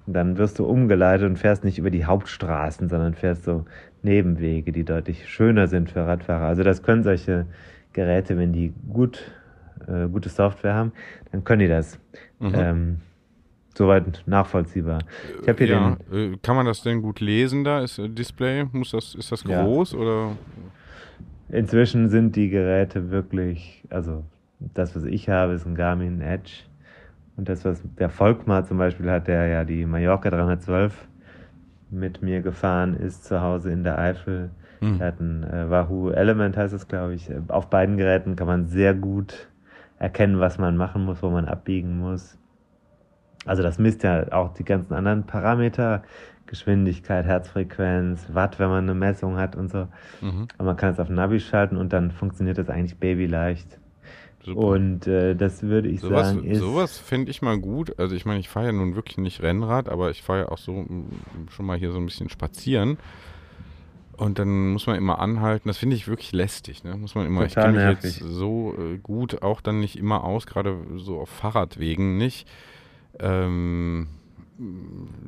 [0.07, 3.65] Dann wirst du umgeleitet und fährst nicht über die Hauptstraßen, sondern fährst so
[4.03, 6.47] Nebenwege, die deutlich schöner sind für Radfahrer.
[6.47, 7.47] Also das können solche
[7.93, 9.31] Geräte, wenn die gut,
[9.87, 10.93] äh, gute Software haben,
[11.33, 11.99] dann können die das.
[12.39, 12.53] Mhm.
[12.55, 12.97] Ähm,
[13.77, 15.01] soweit nachvollziehbar.
[15.47, 17.81] Ich hier ja, den, äh, kann man das denn gut lesen da?
[17.81, 19.99] Ist äh, Display, muss das, ist das groß ja.
[19.99, 20.33] oder?
[21.51, 24.25] Inzwischen sind die Geräte wirklich, also
[24.61, 26.65] das, was ich habe, ist ein Garmin Edge.
[27.37, 31.09] Und das, was der Volkmar zum Beispiel hat, der ja die Mallorca 312
[31.91, 34.51] mit mir gefahren ist, zu Hause in der Eifel.
[34.81, 35.01] Mhm.
[35.01, 37.31] Er hat ein äh, Wahoo Element, heißt es, glaube ich.
[37.49, 39.49] Auf beiden Geräten kann man sehr gut
[39.99, 42.39] erkennen, was man machen muss, wo man abbiegen muss.
[43.47, 46.03] Also das misst ja auch die ganzen anderen Parameter,
[46.47, 49.89] Geschwindigkeit, Herzfrequenz, Watt, wenn man eine Messung hat und so.
[50.21, 50.49] Mhm.
[50.59, 53.80] Aber man kann es auf Navi schalten und dann funktioniert das eigentlich babyleicht.
[54.43, 54.59] Super.
[54.59, 56.61] Und äh, das würde ich sowas, sagen ist...
[56.61, 57.99] Sowas fände ich mal gut.
[57.99, 60.59] Also ich meine, ich fahre ja nun wirklich nicht Rennrad, aber ich fahre ja auch
[60.59, 60.87] so
[61.51, 62.99] schon mal hier so ein bisschen spazieren.
[64.17, 65.69] Und dann muss man immer anhalten.
[65.69, 66.85] Das finde ich wirklich lästig.
[66.85, 66.95] Ne?
[66.97, 67.47] Muss man immer.
[67.49, 71.21] Total ich kenne mich jetzt so äh, gut auch dann nicht immer aus, gerade so
[71.21, 72.47] auf Fahrradwegen nicht.
[73.19, 74.09] Ähm,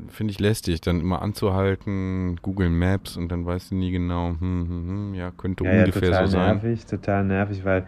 [0.09, 4.39] finde ich lästig, dann immer anzuhalten, Google Maps und dann weißt du nie genau, hm,
[4.41, 6.61] hm, hm, ja, könnte ja, ungefähr ja, so sein.
[6.61, 7.87] Total nervig, total nervig, weil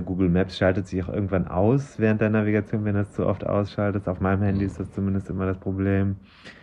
[0.00, 4.06] Google Maps schaltet sich auch irgendwann aus während der Navigation, wenn das zu oft ausschaltet.
[4.06, 6.16] Auf meinem Handy ist das zumindest immer das Problem.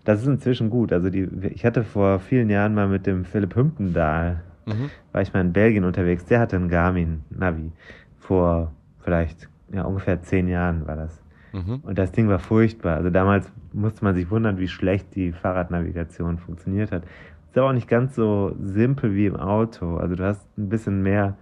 [0.05, 0.93] Das ist inzwischen gut.
[0.93, 4.89] Also die, ich hatte vor vielen Jahren mal mit dem Philipp Hümpendahl, mhm.
[5.11, 7.71] war ich mal in Belgien unterwegs, der hatte einen Garmin Navi.
[8.19, 11.21] Vor vielleicht ja, ungefähr zehn Jahren war das.
[11.51, 11.79] Mhm.
[11.83, 12.97] Und das Ding war furchtbar.
[12.97, 17.03] Also damals musste man sich wundern, wie schlecht die Fahrradnavigation funktioniert hat.
[17.49, 19.97] Ist aber auch nicht ganz so simpel wie im Auto.
[19.97, 21.37] Also du hast ein bisschen mehr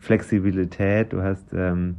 [0.00, 1.96] Flexibilität, du hast ähm,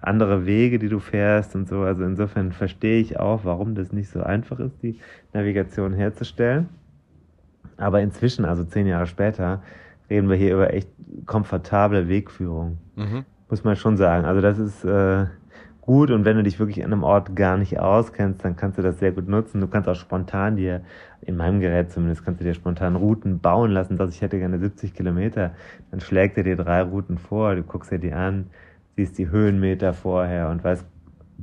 [0.00, 1.80] andere Wege, die du fährst und so.
[1.80, 4.98] Also insofern verstehe ich auch, warum das nicht so einfach ist, die
[5.32, 6.68] Navigation herzustellen.
[7.76, 9.62] Aber inzwischen, also zehn Jahre später,
[10.08, 10.88] reden wir hier über echt
[11.26, 12.78] komfortable Wegführung.
[12.96, 13.24] Mhm.
[13.48, 14.24] Muss man schon sagen.
[14.24, 15.26] Also das ist äh,
[15.80, 18.82] gut und wenn du dich wirklich an einem Ort gar nicht auskennst, dann kannst du
[18.82, 19.60] das sehr gut nutzen.
[19.60, 20.82] Du kannst auch spontan dir,
[21.24, 23.96] in meinem Gerät zumindest, kannst du dir spontan Routen bauen lassen.
[23.96, 25.52] Dass ich hätte gerne 70 Kilometer,
[25.90, 28.46] dann schlägt er dir drei Routen vor, du guckst dir die an,
[28.96, 30.84] siehst die Höhenmeter vorher und weißt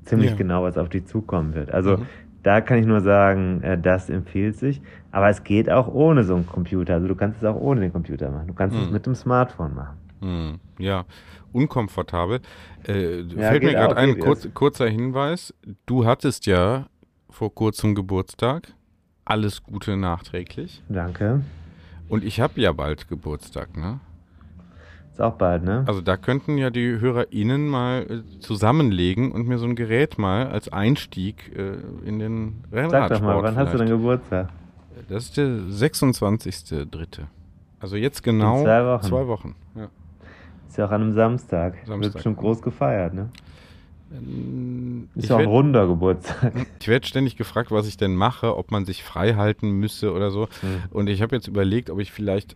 [0.06, 0.36] ziemlich ja.
[0.36, 1.72] genau, was auf dich zukommen wird.
[1.72, 2.06] Also mhm.
[2.44, 4.82] da kann ich nur sagen, äh, das empfiehlt sich.
[5.12, 6.96] Aber es geht auch ohne so einen Computer.
[6.96, 8.48] Also du kannst es auch ohne den Computer machen.
[8.48, 8.84] Du kannst mhm.
[8.84, 9.98] es mit dem Smartphone machen.
[10.22, 10.60] Mhm.
[10.78, 11.06] Ja,
[11.52, 12.42] unkomfortabel.
[12.88, 15.54] Äh, ja, fällt mir gerade ein kurz, kurzer Hinweis.
[15.86, 16.88] Du hattest ja
[17.30, 18.74] vor kurzem Geburtstag.
[19.30, 20.82] Alles Gute nachträglich.
[20.90, 21.42] Danke.
[22.08, 24.00] Und ich habe ja bald Geburtstag, ne?
[25.12, 25.84] Ist auch bald, ne?
[25.86, 30.48] Also da könnten ja die HörerInnen mal äh, zusammenlegen und mir so ein Gerät mal
[30.48, 31.74] als Einstieg äh,
[32.08, 33.58] in den Rennradsport Sag doch mal, wann vielleicht.
[33.68, 34.50] hast du denn Geburtstag?
[35.08, 37.26] Das ist der 26.3.
[37.80, 39.04] Also jetzt genau in zwei Wochen.
[39.04, 39.90] Zwei Wochen ja.
[40.68, 41.76] Ist ja auch an einem Samstag.
[41.86, 42.02] Samstag.
[42.02, 43.30] Wird bestimmt groß gefeiert, ne?
[44.12, 46.54] Ähm, Ist ich ja auch ein runder Geburtstag.
[46.80, 50.32] Ich werde ständig gefragt, was ich denn mache, ob man sich frei halten müsse oder
[50.32, 50.48] so.
[50.62, 50.84] Hm.
[50.92, 52.56] Und ich habe jetzt überlegt, ob ich vielleicht,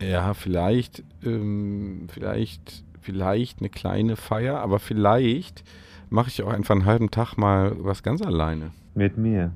[0.00, 5.64] ja, vielleicht, ähm, vielleicht, vielleicht eine kleine Feier, aber vielleicht
[6.10, 8.70] mache ich auch einfach einen halben Tag mal was ganz alleine.
[8.94, 9.52] Mit mir.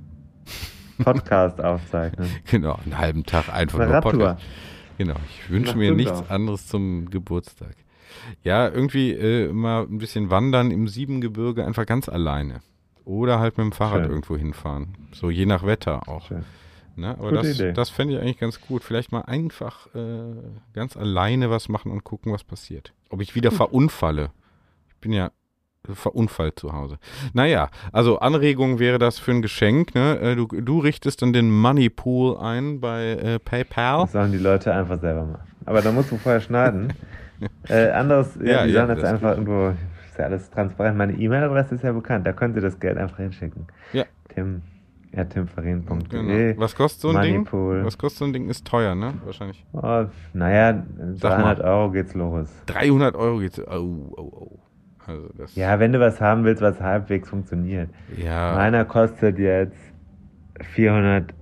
[1.02, 2.28] Podcast aufzeichnen.
[2.50, 4.00] Genau, einen halben Tag einfach nur.
[4.00, 4.42] Podcast.
[4.98, 7.76] Genau, ich wünsche mir nichts anderes zum Geburtstag.
[8.42, 12.60] Ja, irgendwie äh, mal ein bisschen wandern im Siebengebirge, einfach ganz alleine.
[13.04, 14.10] Oder halt mit dem Fahrrad Schön.
[14.10, 14.94] irgendwo hinfahren.
[15.12, 16.26] So je nach Wetter auch.
[16.26, 16.44] Schön.
[16.96, 17.10] Ne?
[17.18, 17.72] Aber Gute das, Idee.
[17.72, 18.82] das fände ich eigentlich ganz gut.
[18.82, 20.32] Vielleicht mal einfach äh,
[20.72, 22.92] ganz alleine was machen und gucken, was passiert.
[23.10, 24.30] Ob ich wieder verunfalle.
[24.88, 25.30] Ich bin ja
[25.92, 26.98] verunfallt zu Hause.
[27.32, 29.94] Naja, also Anregung wäre das für ein Geschenk.
[29.94, 30.18] Ne?
[30.20, 34.02] Äh, Du, du richtest dann den Money Pool ein bei äh, PayPal.
[34.02, 35.42] Das sollen die Leute einfach selber machen.
[35.64, 36.92] Aber da musst du vorher schneiden.
[37.68, 40.50] äh, anderes, ja, Ja, die ja, sollen das das ist einfach irgendwo, ist ja alles
[40.50, 40.96] transparent.
[40.96, 43.66] Meine E-Mail-Adresse ist ja bekannt, da können Sie das Geld einfach hinschicken.
[43.92, 44.04] Ja.
[44.34, 44.62] Tim,
[45.12, 46.08] ja, timfarin.de.
[46.08, 46.60] Genau.
[46.60, 47.32] Was kostet so ein Ding?
[47.36, 47.84] Moneypool.
[47.84, 48.48] Was kostet so ein Ding?
[48.48, 49.14] Ist teuer, ne?
[49.24, 49.64] Wahrscheinlich.
[49.72, 50.82] Oh, naja,
[51.14, 52.48] Sag 300 Euro geht's los.
[52.66, 53.58] 300 Euro geht's.
[53.60, 54.58] Oh, oh, oh.
[55.06, 55.54] Also das.
[55.54, 57.88] Ja, wenn du was haben willst, was halbwegs funktioniert.
[58.16, 58.54] ja.
[58.54, 59.78] Meiner kostet jetzt
[60.60, 61.32] 400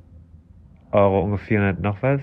[0.95, 2.21] Euro, ungefähr 400 noch was,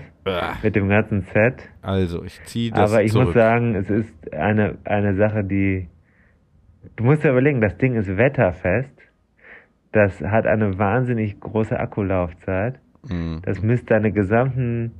[0.62, 1.68] mit dem ganzen Set.
[1.82, 3.26] Also, ich ziehe das Aber ich zurück.
[3.26, 5.88] muss sagen, es ist eine, eine Sache, die.
[6.96, 8.90] Du musst ja überlegen, das Ding ist wetterfest.
[9.92, 12.80] Das hat eine wahnsinnig große Akkulaufzeit.
[13.08, 14.92] Mm, Das misst deine gesamten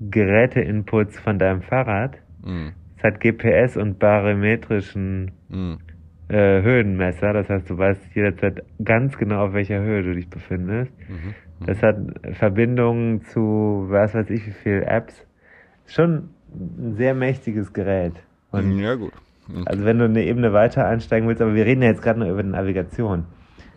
[0.00, 2.16] Geräteinputs von deinem Fahrrad.
[2.44, 5.74] mm, Es hat GPS und barometrischen mm.
[6.28, 7.32] äh, Höhenmesser.
[7.32, 10.92] Das heißt, du weißt jederzeit ganz genau, auf welcher Höhe du dich befindest.
[11.08, 11.34] Mhm.
[11.66, 11.96] Das hat
[12.32, 15.26] Verbindungen zu, was weiß ich, wie viel Apps.
[15.86, 18.14] Schon ein sehr mächtiges Gerät.
[18.50, 19.12] Und ja, gut.
[19.48, 19.64] Mhm.
[19.66, 22.28] also wenn du eine Ebene weiter einsteigen willst, aber wir reden ja jetzt gerade nur
[22.28, 23.24] über Navigation.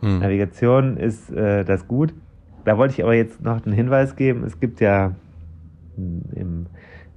[0.01, 0.19] Mhm.
[0.19, 2.13] Navigation ist äh, das gut.
[2.65, 4.43] Da wollte ich aber jetzt noch einen Hinweis geben.
[4.43, 5.15] Es gibt ja
[5.95, 6.65] hm, im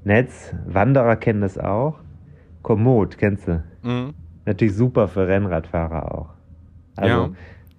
[0.04, 1.98] Netz, Wanderer kennen das auch.
[2.62, 3.62] Komoot, kennst du?
[3.82, 4.14] Mhm.
[4.46, 6.30] Natürlich super für Rennradfahrer auch.
[6.96, 7.30] Also ja.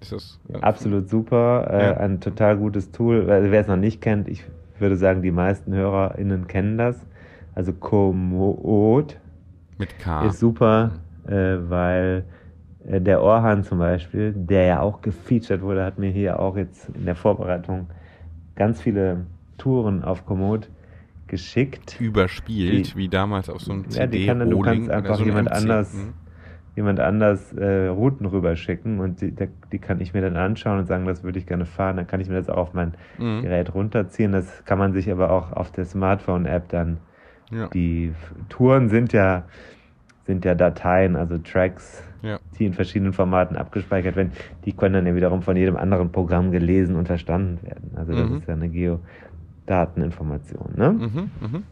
[0.08, 0.60] Das, ja.
[0.60, 1.96] absolut super, äh, Ja.
[1.98, 3.30] ein total gutes Tool.
[3.30, 4.44] Also, wer es noch nicht kennt, ich
[4.78, 7.04] würde sagen, die meisten HörerInnen kennen das.
[7.54, 9.18] Also Komoot
[9.78, 10.26] Mit K.
[10.26, 10.92] ist super,
[11.26, 12.24] äh, weil
[12.86, 16.88] äh, der Orhan zum Beispiel, der ja auch gefeatured wurde, hat mir hier auch jetzt
[16.94, 17.88] in der Vorbereitung
[18.56, 19.26] ganz viele
[19.58, 20.68] Touren auf Komoot
[21.26, 22.00] geschickt.
[22.00, 25.16] überspielt, Die- wie damals auf so einem Ja, die kann dann- du CD-Rolling kannst einfach
[25.16, 26.12] so jemand anders- Mhm.
[26.76, 30.86] Jemand anders äh, Routen rüberschicken und die, der- die kann ich mir dann anschauen und
[30.86, 31.96] sagen, das würde ich gerne fahren.
[31.96, 33.42] Dann kann ich mir das auch auf mein Mhm.
[33.42, 34.32] Gerät runterziehen.
[34.32, 36.98] Das kann man sich aber auch auf der Smartphone-App dann.
[37.50, 37.68] Ja.
[37.68, 38.12] Die
[38.48, 39.44] Touren sind ja,
[40.26, 42.38] sind ja Dateien, also Tracks, Ja.
[42.58, 44.32] die in verschiedenen Formaten abgespeichert werden.
[44.64, 47.90] Die können dann ja wiederum von jedem anderen Programm gelesen und verstanden werden.
[47.96, 48.36] Also das Mhm.
[48.36, 48.68] ist ja eine
[49.66, 50.72] Geodateninformation.
[50.76, 50.90] Ne?
[50.92, 51.30] Mhm.
[51.40, 51.62] Mhm.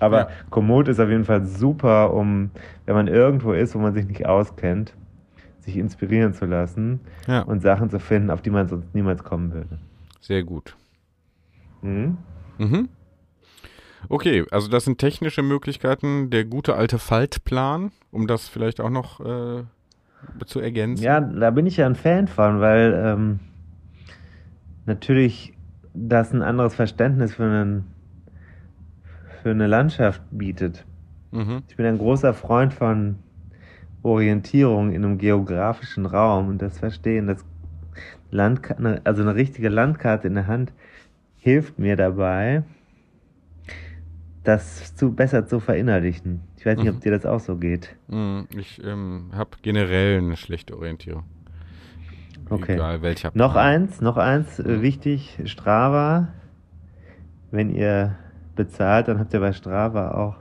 [0.00, 0.28] Aber Ja.
[0.50, 2.50] Komoot ist auf jeden Fall super, um,
[2.84, 4.94] wenn man irgendwo ist, wo man sich nicht auskennt,
[5.60, 9.52] sich inspirieren zu lassen Ja, und Sachen zu finden, auf die man sonst niemals kommen
[9.52, 9.78] würde.
[10.20, 10.76] sehr gut.
[11.82, 12.16] Mhm.
[12.58, 12.88] Mhm.
[14.08, 16.30] Okay, also das sind technische Möglichkeiten.
[16.30, 19.64] Der gute alte Faltplan, um das vielleicht auch noch äh,
[20.46, 21.02] zu ergänzen.
[21.02, 23.40] Ja, da bin ich ja ein Fan von, weil ähm,
[24.84, 25.54] natürlich
[25.94, 27.84] das ein anderes Verständnis für, einen,
[29.46, 30.84] für eine Landschaft bietet.
[31.30, 31.62] Mhm.
[31.68, 33.14] Ich bin ein großer Freund von
[34.02, 37.44] Orientierung in einem geografischen Raum und das Verstehen, das
[38.32, 38.74] Landka
[39.04, 40.72] also eine richtige Landkarte in der Hand
[41.36, 42.64] hilft mir dabei,
[44.42, 46.40] das zu besser zu verinnerlichen.
[46.56, 46.96] Ich weiß nicht, Mhm.
[46.96, 47.94] ob dir das auch so geht.
[48.08, 48.48] Mhm.
[48.58, 51.22] Ich ähm, habe generell eine schlechte Orientierung.
[52.50, 52.72] Okay.
[52.74, 53.30] Egal welcher.
[53.34, 53.82] Noch Plan.
[53.84, 54.82] eins, noch eins, äh, Mhm.
[54.82, 56.32] wichtig, Strava.
[57.52, 58.16] Wenn ihr
[58.56, 60.36] bezahlt, dann habt ihr bei Strava auch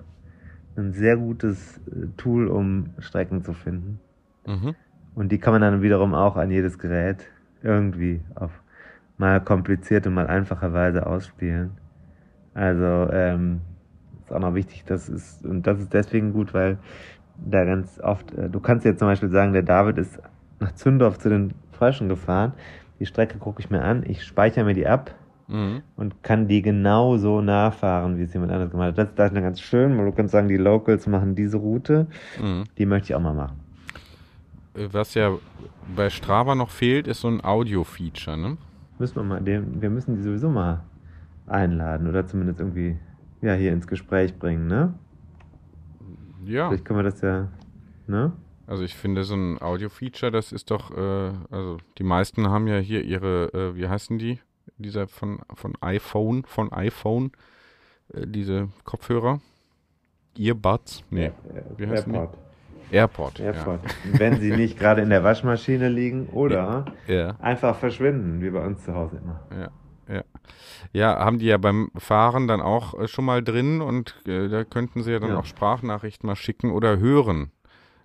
[0.78, 3.99] ein sehr gutes äh, Tool, um Strecken zu finden.
[4.45, 4.76] Mhm.
[5.13, 7.28] Und die kann man dann wiederum auch an jedes Gerät
[7.63, 8.51] irgendwie auf
[9.18, 11.72] mal komplizierte, mal einfache Weise ausspielen.
[12.53, 13.61] Also ähm,
[14.24, 16.78] ist auch noch wichtig, das ist und das ist deswegen gut, weil
[17.38, 20.20] da ganz oft, äh, du kannst jetzt zum Beispiel sagen, der David ist
[20.59, 22.53] nach Zündorf zu den Fröschen gefahren.
[22.99, 25.13] Die Strecke gucke ich mir an, ich speichere mir die ab
[25.48, 25.84] Mhm.
[25.96, 28.98] und kann die genau so nachfahren, wie es jemand anderes gemacht hat.
[28.98, 32.08] Das, ist dann ganz schön, weil du kannst sagen, die Locals machen diese Route,
[32.41, 32.64] Mhm.
[32.78, 33.60] die möchte ich auch mal machen.
[34.91, 35.32] Was ja
[35.96, 38.58] bei Strava noch fehlt, ist so ein Audio-Feature, ne?
[39.00, 40.84] Müssen wir mal, wir müssen die sowieso mal
[41.48, 42.98] einladen oder zumindest irgendwie
[43.41, 44.93] ja, hier ins Gespräch bringen, ne?
[46.46, 46.70] Ja.
[46.70, 47.48] Vielleicht können wir das ja,
[48.08, 48.34] ne?
[48.68, 52.78] Also ich finde so ein Audio-Feature, das ist doch, äh, also die meisten haben ja
[52.78, 54.39] hier ihre, äh, wie heißen die?
[54.78, 57.32] Dieser von, von iPhone, von iPhone,
[58.14, 59.40] äh, diese Kopfhörer.
[60.38, 61.04] Earbuds?
[61.10, 61.32] Nee.
[61.78, 62.20] Wie heißen die?
[62.20, 63.40] Airport.
[63.40, 63.40] AirPod.
[63.40, 63.80] Airport.
[64.20, 67.16] Wenn sie nicht gerade in der Waschmaschine liegen oder Ja.
[67.16, 67.36] ja.
[67.40, 69.40] einfach verschwinden, wie bei uns zu Hause immer.
[69.58, 70.24] Ja, ja.
[70.94, 74.64] Ja, haben die ja beim Fahren dann auch äh, schon mal drin und äh, da
[74.66, 75.40] könnten sie ja dann Ja.
[75.40, 77.52] auch Sprachnachrichten mal schicken oder hören.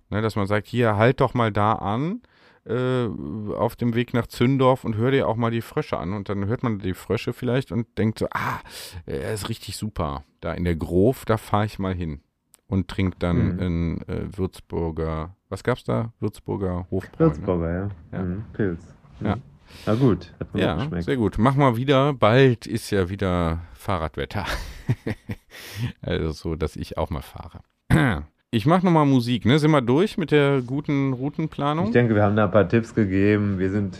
[0.09, 2.21] Ne, dass man sagt, hier, halt doch mal da an,
[2.65, 3.07] äh,
[3.55, 6.13] auf dem Weg nach Zündorf und hör dir auch mal die Frösche an.
[6.13, 8.59] Und dann hört man die Frösche vielleicht und denkt so, ah,
[9.05, 10.23] er ist richtig super.
[10.41, 12.21] Da in der Grove, da fahre ich mal hin.
[12.67, 13.59] Und trinkt dann Mhm.
[13.59, 16.13] in äh, Würzburger, was gab's da?
[16.21, 17.25] Würzburger Hofbräu.
[17.25, 17.31] Ne?
[17.31, 17.89] Würzburger, ja.
[18.13, 18.23] Ja.
[18.23, 18.43] Mhm.
[18.53, 18.81] Pilz.
[19.19, 19.25] Mhm.
[19.27, 19.37] Ja.
[19.85, 21.03] Na gut, hat mir Ja, geschmeckt.
[21.05, 21.37] sehr gut.
[21.37, 22.13] Mach mal wieder.
[22.13, 24.45] Bald ist ja wieder Fahrradwetter.
[26.01, 27.61] also so, dass ich auch mal fahre.
[28.53, 29.59] Ich mache nochmal Musik, ne?
[29.59, 31.85] Sind wir durch mit der guten Routenplanung?
[31.85, 33.59] Ich denke, wir haben da ein paar Tipps gegeben.
[33.59, 33.97] Wir sind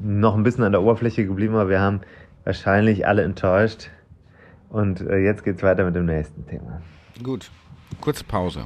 [0.00, 2.00] noch ein bisschen an der Oberfläche geblieben, aber wir haben
[2.42, 3.88] wahrscheinlich alle enttäuscht.
[4.70, 6.82] Und äh, jetzt geht's weiter mit dem nächsten Thema.
[7.22, 7.48] Gut.
[8.00, 8.64] Kurze Pause.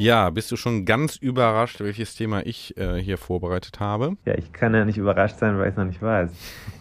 [0.00, 4.16] Ja, bist du schon ganz überrascht, welches Thema ich äh, hier vorbereitet habe?
[4.24, 6.30] Ja, ich kann ja nicht überrascht sein, weil ich es noch nicht weiß.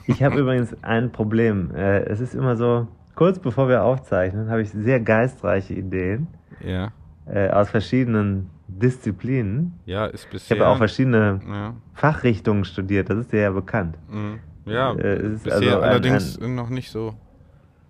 [0.07, 1.75] Ich habe übrigens ein Problem.
[1.75, 6.27] Äh, es ist immer so, kurz bevor wir aufzeichnen, habe ich sehr geistreiche Ideen
[6.65, 6.93] Ja,
[7.25, 9.73] äh, aus verschiedenen Disziplinen.
[9.85, 10.57] ja, ist Ich bisher.
[10.61, 13.97] habe auch verschiedene ja, Fachrichtungen studiert, das ist dir ja bekannt.
[14.09, 14.39] mhm.
[14.65, 17.15] ja Äh, es ist bisher also ein- allerdings noch nicht so,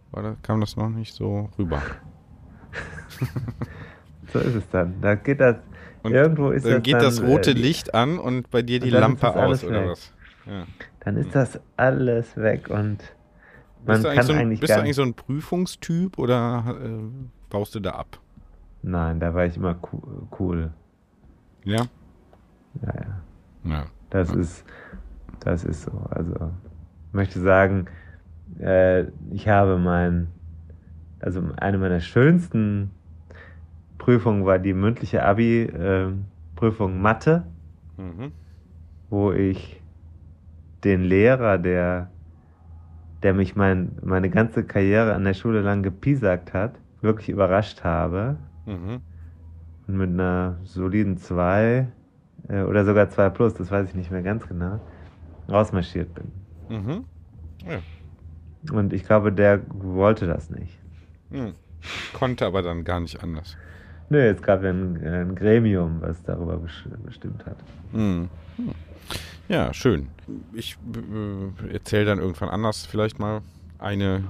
[0.10, 1.84] war da, kam das noch nicht so rüber.
[4.34, 5.02] So ist es dann.
[5.02, 5.58] Da geht das,
[6.04, 8.80] Und irgendwo ist dann das geht dann, das rote äh, Licht an und bei dir
[8.80, 9.90] die Lampe aus, oder weg.
[9.92, 10.14] was?
[10.46, 10.66] Ja.
[11.02, 12.98] dann ist das alles weg und
[13.86, 16.78] man Bist, du eigentlich, kann so ein, eigentlich bist du eigentlich so ein Prüfungstyp oder
[16.84, 16.90] äh,
[17.50, 18.20] baust du da ab?
[18.82, 20.72] Nein, da war ich immer coo- cool.
[21.66, 21.88] Ja?
[22.82, 23.22] Ja, ja.
[23.64, 23.86] Ja.
[24.10, 24.64] Das ist,
[25.42, 25.92] das ist so.
[26.10, 26.34] Also,
[27.08, 27.86] ich möchte sagen,
[28.60, 30.28] äh, ich habe mein,
[31.20, 32.92] also eine meiner schönsten
[34.00, 37.44] Prüfungen war die mündliche Abi-Prüfung Mathe,
[37.98, 38.32] Mhm.
[39.10, 39.84] wo ich
[40.84, 42.10] den Lehrer, der,
[43.22, 48.38] der mich mein, meine ganze Karriere an der Schule lang gepiesackt hat, wirklich überrascht habe
[48.66, 49.02] Mhm.
[49.88, 51.88] und mit einer soliden 2
[52.48, 54.80] äh, oder sogar 2 plus, das weiß ich nicht mehr ganz genau,
[55.50, 56.32] rausmarschiert bin.
[56.70, 57.06] Mhm.
[58.72, 60.78] Und ich glaube, der wollte das nicht.
[61.30, 61.54] Mhm.
[62.14, 63.58] Konnte aber dann gar nicht anders.
[64.10, 66.60] Nö, es gab ja ein, ein Gremium, was darüber
[67.06, 67.58] bestimmt hat.
[67.92, 68.30] Mhm.
[68.58, 68.72] Hm.
[69.48, 70.08] Ja, schön.
[70.54, 73.42] Ich äh, erzähle dann irgendwann anders vielleicht mal
[73.80, 74.24] eine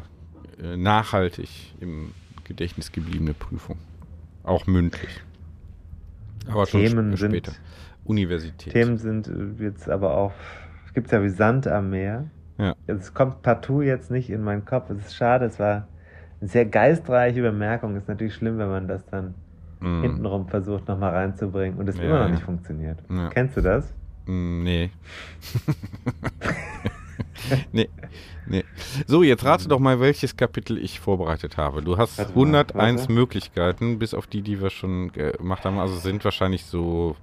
[0.62, 1.50] äh, nachhaltig
[1.80, 2.12] im
[2.44, 3.78] Gedächtnis gebliebene Prüfung.
[4.44, 5.22] Auch mündlich.
[6.48, 7.52] Aber schon Themen sp- sind, später.
[8.06, 8.74] Universität.
[8.74, 10.34] Themen sind äh, jetzt aber auch,
[10.86, 12.26] es gibt ja wie Sand am Meer.
[12.58, 12.76] Ja.
[12.88, 14.90] Es kommt partout jetzt nicht in meinen Kopf.
[14.90, 15.88] Es ist schade, es war
[16.42, 17.96] eine sehr geistreiche Bemerkung.
[17.96, 19.36] Ist natürlich schlimm, wenn man das dann
[19.82, 20.02] Mhm.
[20.02, 22.32] hintenrum versucht nochmal reinzubringen und es Ja, immer noch ja.
[22.32, 23.00] nicht funktioniert.
[23.10, 23.30] Ja.
[23.30, 23.94] Kennst du das?
[24.26, 24.90] Mm, Nee.
[27.72, 27.90] nee.
[28.48, 28.64] Nee.
[29.08, 31.82] So, jetzt rate doch mal, welches Kapitel ich vorbereitet habe.
[31.82, 33.14] Du hast Warte mal, 101 warte.
[33.14, 35.78] Möglichkeiten, bis auf die, die wir schon gemacht haben.
[35.80, 37.16] Also sind wahrscheinlich so.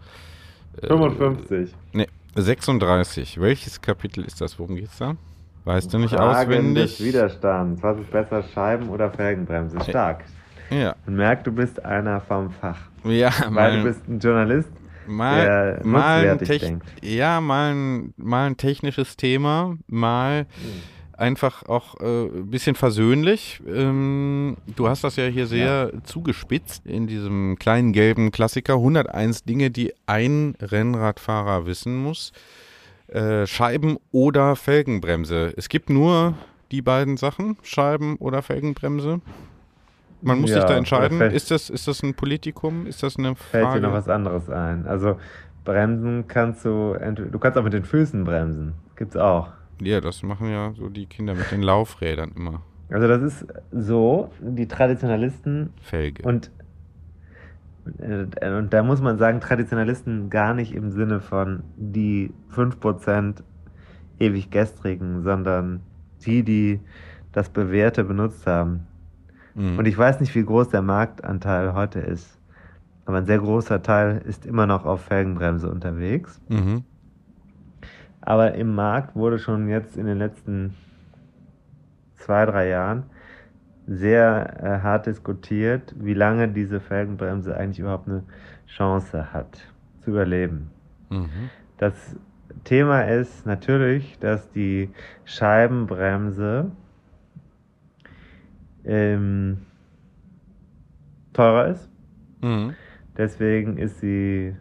[0.80, 1.74] äh, 55.
[1.92, 3.40] Nee, 36.
[3.40, 4.58] Welches Kapitel ist das?
[4.58, 5.16] Worum geht's da?
[5.64, 6.96] Weißt du nicht Fragen auswendig?
[6.98, 7.82] des Widerstands.
[7.82, 9.80] Was ist besser, Scheiben oder Felgenbremse?
[9.82, 10.24] Stark.
[10.70, 10.96] Ja.
[11.06, 12.78] Man merkt, du bist einer vom Fach.
[13.04, 14.68] Ja, Weil mal, du bist ein Journalist,
[15.06, 15.44] mal,
[15.76, 16.86] der mal, ein denkt.
[17.02, 20.46] ja, mal, ein, mal ein technisches Thema, mal Hm.
[21.16, 23.60] einfach auch äh, ein bisschen versöhnlich.
[23.66, 28.74] Ähm, du hast das ja hier sehr zugespitzt in diesem kleinen gelben Klassiker.
[28.74, 32.32] 101 Dinge, die ein Rennradfahrer wissen muss.
[33.08, 35.54] Äh, Scheiben oder Felgenbremse.
[35.56, 36.34] Es gibt nur
[36.72, 39.20] die beiden Sachen, Scheiben oder Felgenbremse.
[40.22, 41.18] Man muss Ja, sich da entscheiden.
[41.18, 42.86] fällt- Ist das, ist das ein Politikum?
[42.86, 43.80] Ist das eine Fällt Frage?
[43.80, 44.86] dir noch was anderes ein?
[44.86, 45.18] Also
[45.64, 48.74] Bremsen kannst du, entweder, du kannst auch mit den Füßen bremsen.
[48.96, 49.48] Gibt's auch.
[49.80, 52.62] Ja, das machen ja so die Kinder mit den Laufrädern immer.
[52.88, 56.22] Also das ist so, die Traditionalisten Felge.
[56.22, 56.50] und
[57.98, 63.42] äh, und da muss man sagen, Traditionalisten gar nicht im Sinne von die 5%
[64.18, 65.80] ewig gestrigen, sondern
[66.24, 66.80] die, die
[67.32, 68.85] das Bewährte benutzt haben.
[69.56, 69.78] Mhm.
[69.78, 72.38] Und ich weiß nicht, wie groß der Marktanteil heute ist.
[73.06, 76.40] aber ein sehr großer Teil ist immer noch auf Felgenbremse unterwegs.
[76.48, 76.82] Mhm.
[78.20, 80.74] Aber im Markt wurde schon jetzt in den letzten
[82.16, 83.04] zwei, drei Jahren
[83.86, 88.24] sehr äh, hart diskutiert, wie lange diese Felgenbremse eigentlich überhaupt eine
[88.66, 89.60] Chance hat
[90.00, 90.70] zu überleben.
[91.08, 91.50] Mhm.
[91.78, 92.16] Das
[92.64, 94.90] Thema ist natürlich, dass die
[95.24, 96.72] Scheibenbremse
[98.86, 99.58] ähm,
[101.32, 101.90] teurer ist.
[102.42, 102.74] Mhm.
[103.16, 104.54] Deswegen ist sie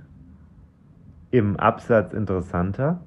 [1.32, 3.02] im Absatz interessanter.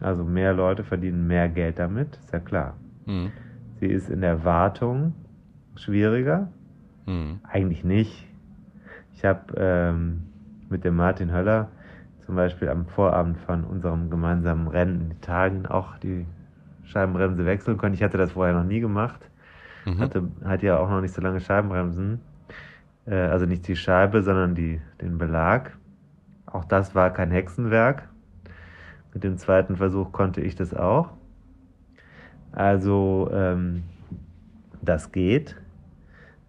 [0.00, 2.76] Also mehr Leute verdienen mehr Geld damit, ist ja klar.
[3.06, 3.32] Mhm.
[3.80, 5.14] Sie ist in der Wartung
[5.76, 6.48] schwieriger.
[7.06, 7.40] Mhm.
[7.42, 8.26] Eigentlich nicht.
[9.14, 10.22] Ich habe ähm,
[10.70, 11.68] mit dem Martin Höller
[12.24, 16.26] zum Beispiel am Vorabend von unserem gemeinsamen Rennen in Italien auch die
[16.84, 17.94] Scheibenbremse wechseln können.
[17.94, 19.20] Ich hatte das vorher noch nie gemacht.
[19.84, 19.98] Mhm.
[19.98, 22.20] Hatte, hatte ja auch noch nicht so lange Scheibenbremsen.
[23.06, 25.76] Äh, also nicht die Scheibe, sondern die, den Belag.
[26.46, 28.08] Auch das war kein Hexenwerk.
[29.14, 31.10] Mit dem zweiten Versuch konnte ich das auch.
[32.52, 33.84] Also ähm,
[34.82, 35.56] das geht.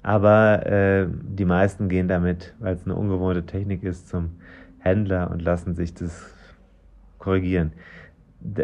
[0.03, 4.31] Aber äh, die meisten gehen damit, weil es eine ungewohnte Technik ist, zum
[4.79, 6.27] Händler und lassen sich das
[7.19, 7.71] korrigieren.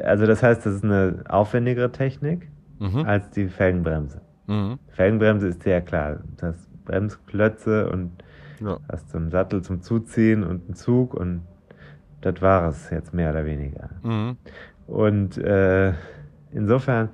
[0.04, 2.48] Also das heißt, das ist eine aufwendigere Technik
[2.80, 3.06] Mhm.
[3.06, 4.22] als die Felgenbremse.
[4.48, 4.80] Mhm.
[4.90, 6.22] Felgenbremse ist sehr klar.
[6.38, 8.12] Das Bremsklötze und
[8.60, 8.80] Ja.
[8.92, 11.42] hast so einen Sattel zum Zuziehen und einen Zug und
[12.22, 13.90] das war es jetzt mehr oder weniger.
[14.04, 14.38] Mhm.
[14.88, 15.94] Und äh,
[16.52, 17.10] insofern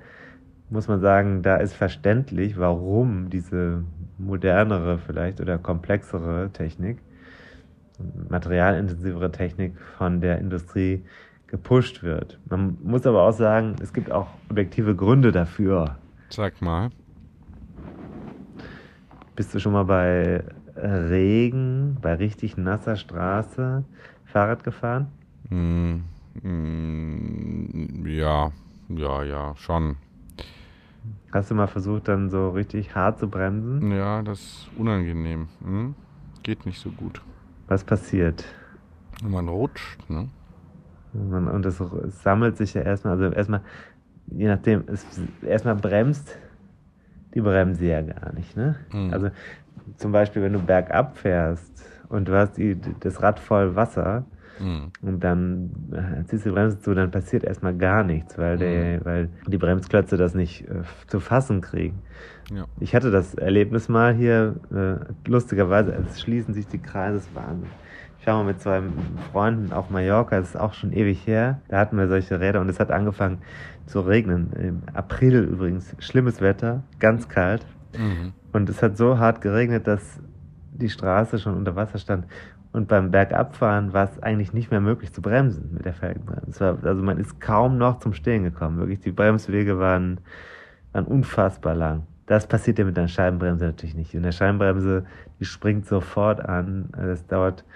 [0.70, 3.84] muss man sagen, da ist verständlich, warum diese
[4.18, 6.98] modernere vielleicht oder komplexere Technik,
[8.28, 11.04] materialintensivere Technik von der Industrie
[11.46, 12.38] gepusht wird.
[12.48, 15.96] Man muss aber auch sagen, es gibt auch objektive Gründe dafür.
[16.30, 16.90] Sag mal.
[19.36, 20.44] Bist du schon mal bei
[20.76, 23.84] Regen, bei richtig nasser Straße
[24.24, 25.08] Fahrrad gefahren?
[25.50, 26.02] Mm,
[26.40, 28.52] mm, ja,
[28.88, 29.96] ja, ja, schon.
[31.32, 33.90] Hast du mal versucht, dann so richtig hart zu bremsen?
[33.90, 35.48] Ja, das ist unangenehm.
[35.64, 35.96] Hm?
[36.44, 37.20] Geht nicht so gut.
[37.66, 38.44] Was passiert?
[39.22, 40.28] Man rutscht, ne?
[41.12, 41.82] Und es
[42.22, 43.62] sammelt sich ja erstmal, also erstmal,
[44.26, 45.04] je nachdem, es
[45.42, 46.36] erstmal bremst
[47.34, 48.76] die Bremse ja gar nicht, ne?
[48.92, 49.12] Mhm.
[49.12, 49.30] Also
[49.96, 54.24] zum Beispiel, wenn du bergab fährst und du hast die, das Rad voll Wasser
[54.58, 54.92] Hm.
[55.02, 59.04] und dann äh, ziehst du die Bremse zu, dann passiert erstmal gar nichts, weil, der,
[59.04, 62.00] weil die Bremsklötze das nicht äh, zu fassen kriegen.
[62.54, 62.66] Ja.
[62.78, 67.48] Ich hatte das Erlebnis mal hier, äh, lustigerweise, es schließen sich die Kreise, das war
[67.48, 67.68] Wahnsinn.
[68.24, 68.80] Ich war mal mit zwei
[69.32, 71.60] Freunden auf Mallorca, das ist auch schon ewig her.
[71.68, 73.42] Da hatten wir solche Räder und es hat angefangen
[73.84, 74.50] zu regnen.
[74.54, 77.66] Im April übrigens, schlimmes Wetter, ganz kalt.
[77.92, 78.32] Mhm.
[78.50, 80.22] Und es hat so hart geregnet, dass
[80.72, 82.24] die Straße schon unter Wasser stand.
[82.72, 86.60] Und beim Bergabfahren war es eigentlich nicht mehr möglich zu bremsen mit der Felgenbremse.
[86.60, 88.78] War, also man ist kaum noch zum Stehen gekommen.
[88.78, 90.18] Wirklich, die Bremswege waren,
[90.94, 92.06] waren unfassbar lang.
[92.24, 94.14] Das passiert ja mit einer Scheibenbremse natürlich nicht.
[94.14, 95.04] Und der Scheibenbremse,
[95.40, 96.88] die springt sofort an.
[96.96, 97.66] Das dauert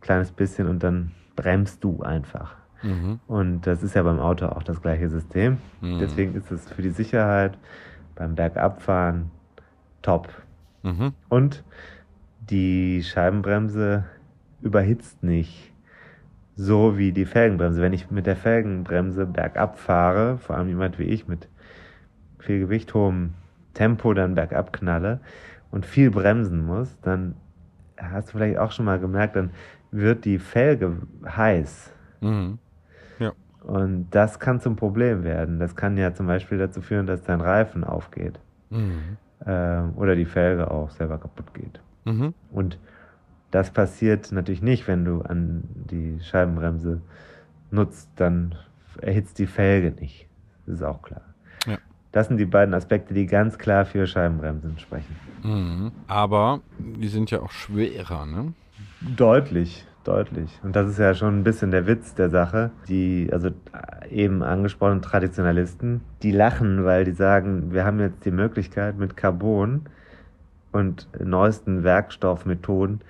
[0.00, 2.56] kleines bisschen und dann bremst du einfach.
[2.82, 3.20] Mhm.
[3.26, 5.58] Und das ist ja beim Auto auch das gleiche System.
[5.80, 5.98] Mhm.
[5.98, 7.58] Deswegen ist es für die Sicherheit
[8.14, 9.30] beim Bergabfahren
[10.02, 10.28] top.
[10.82, 11.12] Mhm.
[11.28, 11.64] Und
[12.40, 14.04] die Scheibenbremse
[14.62, 15.72] überhitzt nicht
[16.56, 17.80] so wie die Felgenbremse.
[17.80, 21.48] Wenn ich mit der Felgenbremse bergab fahre, vor allem jemand wie ich mit
[22.38, 23.34] viel Gewicht, hohem
[23.74, 25.20] Tempo dann bergab knalle
[25.70, 27.36] und viel bremsen muss, dann
[27.96, 29.50] hast du vielleicht auch schon mal gemerkt, dann
[29.90, 31.92] wird die Felge heiß.
[32.20, 32.58] Mhm.
[33.62, 35.58] Und das kann zum Problem werden.
[35.58, 38.38] Das kann ja zum Beispiel dazu führen, dass dein Reifen aufgeht.
[38.70, 39.16] Mhm.
[39.46, 41.80] Ähm, oder die Felge auch selber kaputt geht.
[42.04, 42.34] Mhm.
[42.50, 42.78] Und
[43.50, 47.00] das passiert natürlich nicht, wenn du an die Scheibenbremse
[47.70, 48.54] nutzt, dann
[49.00, 50.26] erhitzt die Felge nicht.
[50.66, 51.22] Das ist auch klar.
[51.66, 51.78] Ja.
[52.12, 55.16] Das sind die beiden Aspekte, die ganz klar für Scheibenbremsen sprechen.
[55.42, 55.92] Mhm.
[56.06, 58.52] Aber die sind ja auch schwerer, ne?
[59.00, 60.60] Deutlich, deutlich.
[60.62, 62.70] Und das ist ja schon ein bisschen der Witz der Sache.
[62.88, 63.50] Die, also
[64.10, 69.82] eben angesprochenen Traditionalisten, die lachen, weil die sagen, wir haben jetzt die Möglichkeit mit Carbon
[70.72, 73.00] und neuesten Werkstoffmethoden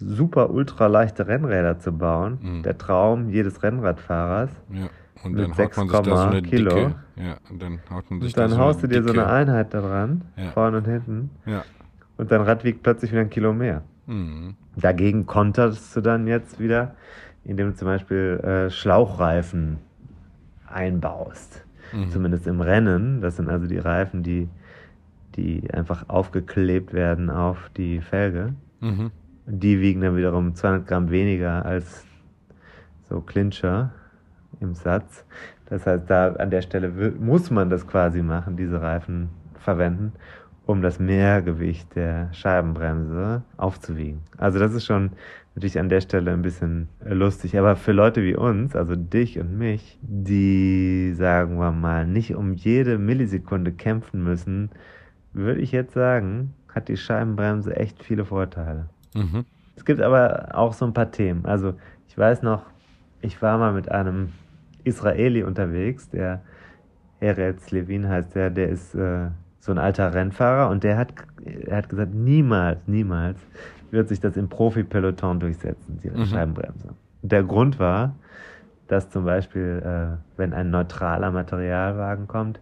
[0.00, 2.38] super ultraleichte Rennräder zu bauen.
[2.40, 2.62] Mhm.
[2.62, 4.50] Der Traum jedes Rennradfahrers.
[4.72, 4.88] Ja.
[5.24, 6.70] Und Mit dann haut man sich da so 6, eine Kilo.
[6.70, 6.94] dicke.
[7.16, 9.10] Ja, und dann haut man sich Und dann da so haust du eine dir so
[9.12, 10.50] eine Einheit da dran, Ja.
[10.52, 11.30] vorne und hinten.
[11.46, 11.64] Ja.
[12.16, 13.82] Und dein Rad wiegt plötzlich wieder ein Kilo mehr.
[14.08, 14.56] Mhm.
[14.76, 16.94] Dagegen konterst du dann jetzt wieder,
[17.44, 19.78] indem du zum Beispiel äh, Schlauchreifen
[20.66, 21.64] einbaust.
[21.92, 22.10] Mhm.
[22.10, 23.20] Zumindest im Rennen.
[23.20, 24.48] Das sind also die Reifen, die,
[25.36, 28.54] die einfach aufgeklebt werden auf die Felge.
[28.80, 29.10] Mhm.
[29.46, 32.04] Die wiegen dann wiederum 200 Gramm weniger als
[33.08, 33.92] so Clincher
[34.60, 35.24] im Satz.
[35.66, 39.28] Das heißt, da an der Stelle muss man das quasi machen, diese Reifen
[39.58, 40.12] verwenden,
[40.68, 44.20] um das Mehrgewicht der Scheibenbremse aufzuwiegen.
[44.36, 45.12] Also das ist schon
[45.54, 47.58] natürlich an der Stelle ein bisschen lustig.
[47.58, 52.52] Aber für Leute wie uns, also dich und mich, die, sagen wir mal, nicht um
[52.52, 54.68] jede Millisekunde kämpfen müssen,
[55.32, 58.90] würde ich jetzt sagen, hat die Scheibenbremse echt viele Vorteile.
[59.14, 59.46] Mhm.
[59.74, 61.46] Es gibt aber auch so ein paar Themen.
[61.46, 61.76] Also
[62.08, 62.66] ich weiß noch,
[63.22, 64.34] ich war mal mit einem
[64.84, 66.42] Israeli unterwegs, der
[67.20, 69.28] Eretz Levin heißt der, der ist äh,
[69.68, 71.12] so ein alter Rennfahrer und der hat,
[71.44, 73.38] er hat gesagt, niemals, niemals
[73.90, 76.24] wird sich das im Profi-Peloton durchsetzen, die mhm.
[76.24, 76.94] Scheibenbremse.
[77.22, 78.14] Und der Grund war,
[78.86, 82.60] dass zum Beispiel, äh, wenn ein neutraler Materialwagen kommt,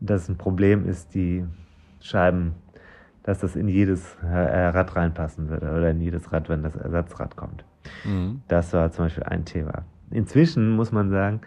[0.00, 1.46] dass ein Problem ist, die
[2.00, 2.52] Scheiben,
[3.22, 7.34] dass das in jedes äh, Rad reinpassen würde oder in jedes Rad, wenn das Ersatzrad
[7.36, 7.64] kommt.
[8.04, 8.42] Mhm.
[8.46, 9.84] Das war zum Beispiel ein Thema.
[10.10, 11.40] Inzwischen muss man sagen,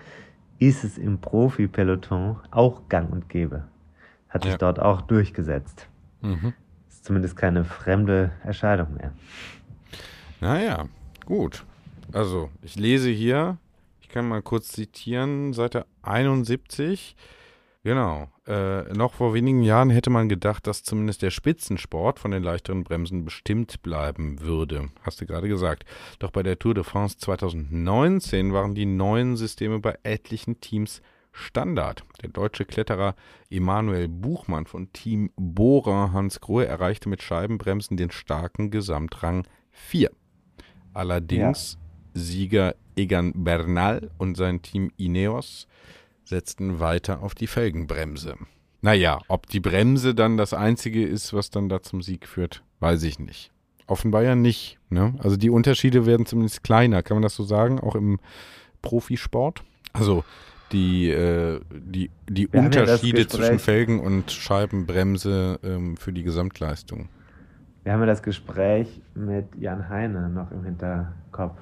[0.57, 3.65] ist es im Profi-Peloton auch gang und gäbe.
[4.33, 4.57] Hat sich ja.
[4.57, 5.87] dort auch durchgesetzt.
[6.21, 6.53] Mhm.
[6.89, 9.13] Ist zumindest keine fremde Erscheinung mehr.
[10.41, 10.87] Naja,
[11.25, 11.63] gut.
[12.11, 13.57] Also, ich lese hier,
[14.01, 17.15] ich kann mal kurz zitieren, Seite 71.
[17.83, 18.27] Genau.
[18.47, 22.83] Äh, noch vor wenigen Jahren hätte man gedacht, dass zumindest der Spitzensport von den leichteren
[22.83, 24.89] Bremsen bestimmt bleiben würde.
[25.03, 25.85] Hast du gerade gesagt.
[26.19, 31.01] Doch bei der Tour de France 2019 waren die neuen Systeme bei etlichen Teams
[31.33, 32.05] Standard.
[32.21, 33.15] Der deutsche Kletterer
[33.49, 40.11] Emanuel Buchmann von Team Bora Hans Grohe erreichte mit Scheibenbremsen den starken Gesamtrang 4.
[40.93, 42.21] Allerdings ja.
[42.21, 45.67] Sieger Egan Bernal und sein Team Ineos
[46.23, 48.37] setzten weiter auf die Felgenbremse.
[48.81, 53.03] Naja, ob die Bremse dann das Einzige ist, was dann da zum Sieg führt, weiß
[53.03, 53.51] ich nicht.
[53.87, 54.77] Offenbar ja nicht.
[54.89, 55.15] Ne?
[55.19, 58.19] Also die Unterschiede werden zumindest kleiner, kann man das so sagen, auch im
[58.81, 59.63] Profisport?
[59.93, 60.23] Also
[60.73, 67.07] die, äh, die, die Unterschiede ja zwischen Felgen und Scheibenbremse ähm, für die Gesamtleistung.
[67.83, 71.59] Wir haben ja das Gespräch mit Jan Heine noch im Hinterkopf.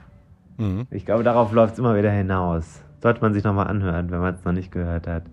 [0.57, 0.87] Mhm.
[0.89, 4.35] Ich glaube, darauf läuft es immer wieder hinaus sollte man sich nochmal anhören, wenn man
[4.35, 5.23] es noch nicht gehört hat.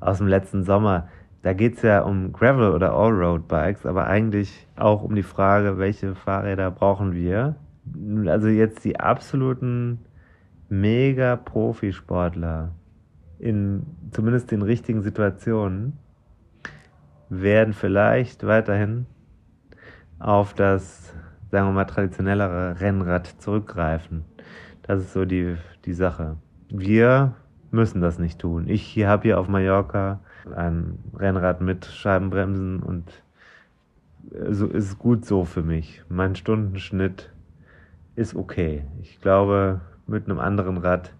[0.00, 1.08] Aus dem letzten Sommer.
[1.42, 6.14] Da geht es ja um Gravel- oder Allroad-Bikes, aber eigentlich auch um die Frage, welche
[6.14, 7.56] Fahrräder brauchen wir.
[8.26, 10.00] Also jetzt die absoluten
[10.68, 12.72] Mega-Profisportler
[13.38, 15.94] in zumindest den richtigen Situationen
[17.28, 19.06] werden vielleicht weiterhin
[20.18, 21.12] auf das,
[21.50, 24.24] sagen wir mal, traditionellere Rennrad zurückgreifen.
[24.82, 26.36] Das ist so die, die Sache
[26.68, 27.34] wir
[27.70, 28.68] müssen das nicht tun.
[28.68, 30.20] Ich habe hier auf Mallorca
[30.54, 33.22] ein Rennrad mit Scheibenbremsen und
[34.50, 36.02] so ist gut so für mich.
[36.08, 37.30] Mein Stundenschnitt
[38.14, 38.84] ist okay.
[39.02, 41.12] Ich glaube, mit einem anderen Rad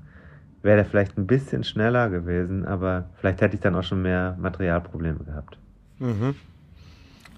[0.66, 4.36] wäre der vielleicht ein bisschen schneller gewesen, aber vielleicht hätte ich dann auch schon mehr
[4.38, 5.58] Materialprobleme gehabt.
[5.98, 6.34] Mhm.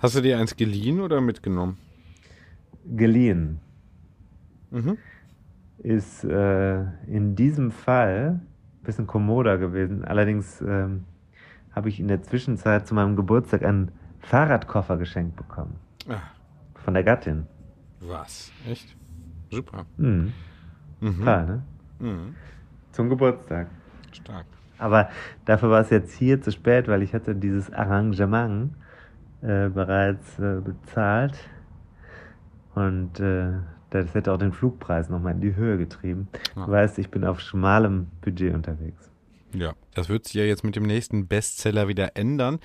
[0.00, 1.78] Hast du dir eins geliehen oder mitgenommen?
[2.84, 3.60] Geliehen.
[4.70, 4.98] Mhm
[5.78, 10.04] ist äh, in diesem Fall ein bisschen kommoder gewesen.
[10.04, 11.04] Allerdings ähm,
[11.72, 15.76] habe ich in der Zwischenzeit zu meinem Geburtstag einen Fahrradkoffer geschenkt bekommen.
[16.08, 16.34] Ach.
[16.74, 17.46] Von der Gattin.
[18.00, 18.52] Was?
[18.68, 18.96] Echt?
[19.50, 19.86] Super.
[19.96, 20.32] Mhm.
[21.00, 21.22] Mhm.
[21.22, 21.62] Klar, ne?
[22.00, 22.34] Mhm.
[22.92, 23.68] Zum Geburtstag.
[24.12, 24.46] Stark.
[24.78, 25.10] Aber
[25.44, 28.72] dafür war es jetzt hier zu spät, weil ich hatte dieses Arrangement
[29.42, 31.34] äh, bereits äh, bezahlt.
[32.74, 33.54] Und äh,
[33.90, 36.28] das hätte auch den Flugpreis nochmal in die Höhe getrieben.
[36.56, 36.66] Ja.
[36.66, 39.10] Du weißt, ich bin auf schmalem Budget unterwegs.
[39.54, 42.58] Ja, das wird sich ja jetzt mit dem nächsten Bestseller wieder ändern,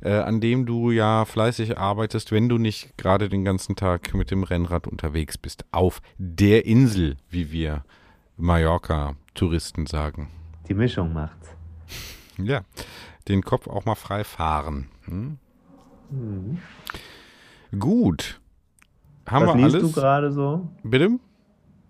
[0.00, 4.30] äh, an dem du ja fleißig arbeitest, wenn du nicht gerade den ganzen Tag mit
[4.30, 5.64] dem Rennrad unterwegs bist.
[5.72, 7.84] Auf der Insel, wie wir
[8.38, 10.28] Mallorca-Touristen sagen.
[10.68, 11.50] Die Mischung macht's.
[12.38, 12.60] Ja,
[13.26, 14.88] den Kopf auch mal frei fahren.
[15.04, 15.38] Hm?
[16.10, 16.58] Mhm.
[17.78, 18.40] Gut.
[19.26, 19.92] Haben Was wir liest alles?
[19.92, 20.68] du gerade so?
[20.84, 21.18] Bitte?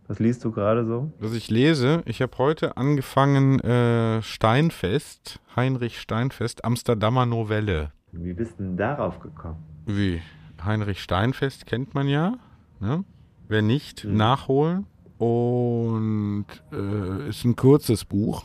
[0.09, 1.12] Was liest du gerade so?
[1.18, 7.92] Was ich lese, ich habe heute angefangen äh, Steinfest, Heinrich Steinfest, Amsterdamer Novelle.
[8.12, 9.62] Wie bist du denn darauf gekommen?
[9.84, 10.22] Wie?
[10.64, 12.38] Heinrich Steinfest kennt man ja.
[12.80, 13.05] Ne?
[13.49, 14.16] Wer nicht, mhm.
[14.16, 14.86] nachholen.
[15.18, 18.44] Und äh, ist ein kurzes Buch,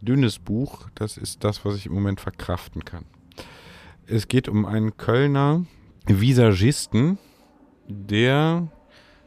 [0.00, 0.88] dünnes Buch.
[0.94, 3.04] Das ist das, was ich im Moment verkraften kann.
[4.06, 5.64] Es geht um einen Kölner
[6.06, 7.18] Visagisten,
[7.86, 8.68] der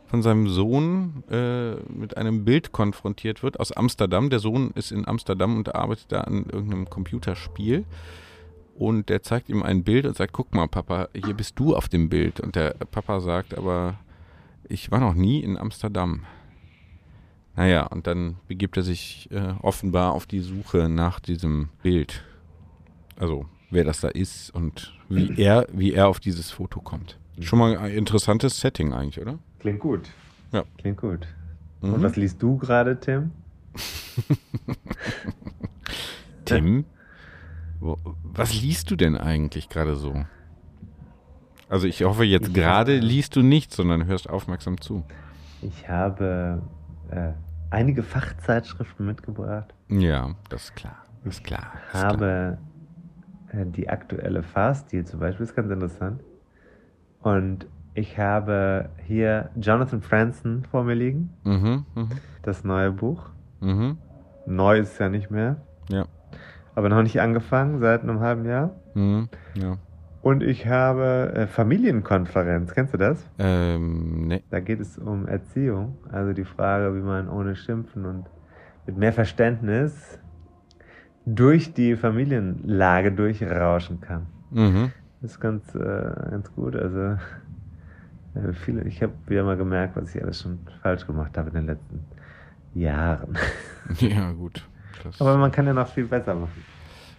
[0.07, 4.29] von seinem Sohn äh, mit einem Bild konfrontiert wird aus Amsterdam.
[4.29, 7.85] Der Sohn ist in Amsterdam und arbeitet da an irgendeinem Computerspiel.
[8.75, 11.89] Und der zeigt ihm ein Bild und sagt, guck mal, Papa, hier bist du auf
[11.89, 12.39] dem Bild.
[12.39, 13.99] Und der Papa sagt aber,
[14.67, 16.25] Ich war noch nie in Amsterdam.
[17.55, 22.23] Naja, und dann begibt er sich äh, offenbar auf die Suche nach diesem Bild.
[23.17, 27.19] Also, wer das da ist und wie er, wie er auf dieses Foto kommt.
[27.39, 29.37] Schon mal ein interessantes Setting eigentlich, oder?
[29.59, 30.09] Klingt gut.
[30.51, 30.63] Ja.
[30.77, 31.27] Klingt gut.
[31.81, 31.93] Mhm.
[31.95, 33.31] Und was liest du gerade, Tim?
[36.45, 36.85] Tim,
[37.79, 40.25] wo, was liest du denn eigentlich gerade so?
[41.69, 45.03] Also ich hoffe jetzt gerade habe- liest du nicht, sondern hörst aufmerksam zu.
[45.61, 46.61] Ich habe
[47.15, 47.33] äh,
[47.69, 49.73] einige Fachzeitschriften mitgebracht.
[49.89, 50.97] Ja, das ist klar.
[51.23, 51.71] Das ist klar.
[51.91, 52.11] Das ist klar.
[52.13, 52.57] habe
[53.51, 56.21] äh, die aktuelle Fahrstil zum Beispiel, ist ganz interessant.
[57.21, 62.09] Und ich habe hier Jonathan Franzen vor mir liegen, Mhm, mhm,
[62.41, 63.29] das neue Buch.
[63.61, 63.97] mhm.
[64.45, 65.55] Neu ist es ja nicht mehr,
[65.89, 66.05] Ja.
[66.75, 68.71] aber noch nicht angefangen, seit einem halben Jahr.
[68.93, 69.77] Mhm, ja.
[70.23, 73.29] Und ich habe äh, Familienkonferenz, kennst du das?
[73.39, 74.41] Ähm, ne.
[74.49, 78.25] Da geht es um Erziehung, also die Frage, wie man ohne Schimpfen und
[78.87, 80.17] mit mehr Verständnis
[81.25, 84.27] durch die Familienlage durchrauschen kann.
[84.51, 84.93] Mhm.
[85.21, 86.77] Das ist ganz, äh, ganz gut.
[86.77, 86.99] Also
[88.35, 91.55] äh, viele, ich habe wieder mal gemerkt, was ich alles schon falsch gemacht habe in
[91.55, 91.99] den letzten
[92.73, 93.37] Jahren.
[93.99, 94.65] Ja, gut.
[95.03, 96.63] Das, Aber man kann ja noch viel besser machen.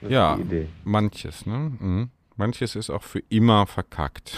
[0.00, 0.38] Das ja,
[0.82, 1.72] manches, ne?
[1.78, 2.08] Mhm.
[2.36, 4.36] Manches ist auch für immer verkackt.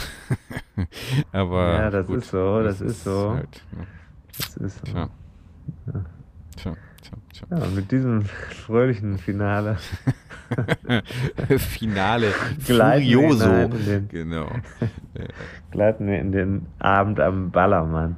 [1.32, 3.32] Aber Ja, das gut, ist so, das ist so.
[3.34, 3.86] Halt, ne?
[4.38, 4.92] Das ist so.
[4.92, 5.08] Tja.
[6.56, 7.58] Tja, tja, tja.
[7.58, 9.76] Ja, mit diesem fröhlichen Finale
[11.58, 12.26] Finale.
[12.60, 13.44] Furioso.
[13.46, 14.48] hinein in den- Genau.
[15.70, 18.16] gleiten wir in den Abend am Ballermann.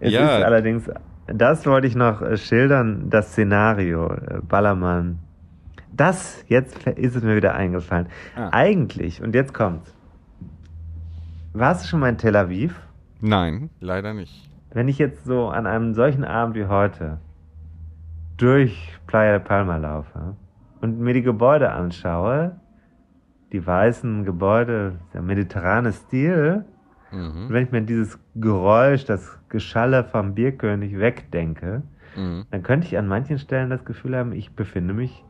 [0.00, 0.38] Es Ja.
[0.38, 0.90] ist allerdings,
[1.26, 5.18] das wollte ich noch schildern, das Szenario, äh, Ballermann.
[5.96, 8.08] Das, jetzt ist es mir wieder eingefallen.
[8.36, 8.48] Ah.
[8.52, 9.94] Eigentlich, und jetzt kommt's.
[11.52, 12.80] Warst du schon mal in Tel Aviv?
[13.20, 14.50] Nein, leider nicht.
[14.72, 17.18] Wenn ich jetzt so an einem solchen Abend wie heute
[18.36, 20.34] durch Playa de Palma laufe
[20.80, 22.56] und mir die Gebäude anschaue,
[23.52, 26.64] die weißen Gebäude, der mediterrane Stil,
[27.12, 27.46] Mhm.
[27.46, 31.82] und wenn ich mir dieses Geräusch, das Geschalle vom Bierkönig wegdenke,
[32.16, 32.46] Mhm.
[32.50, 35.22] dann könnte ich an manchen Stellen das Gefühl haben, ich befinde mich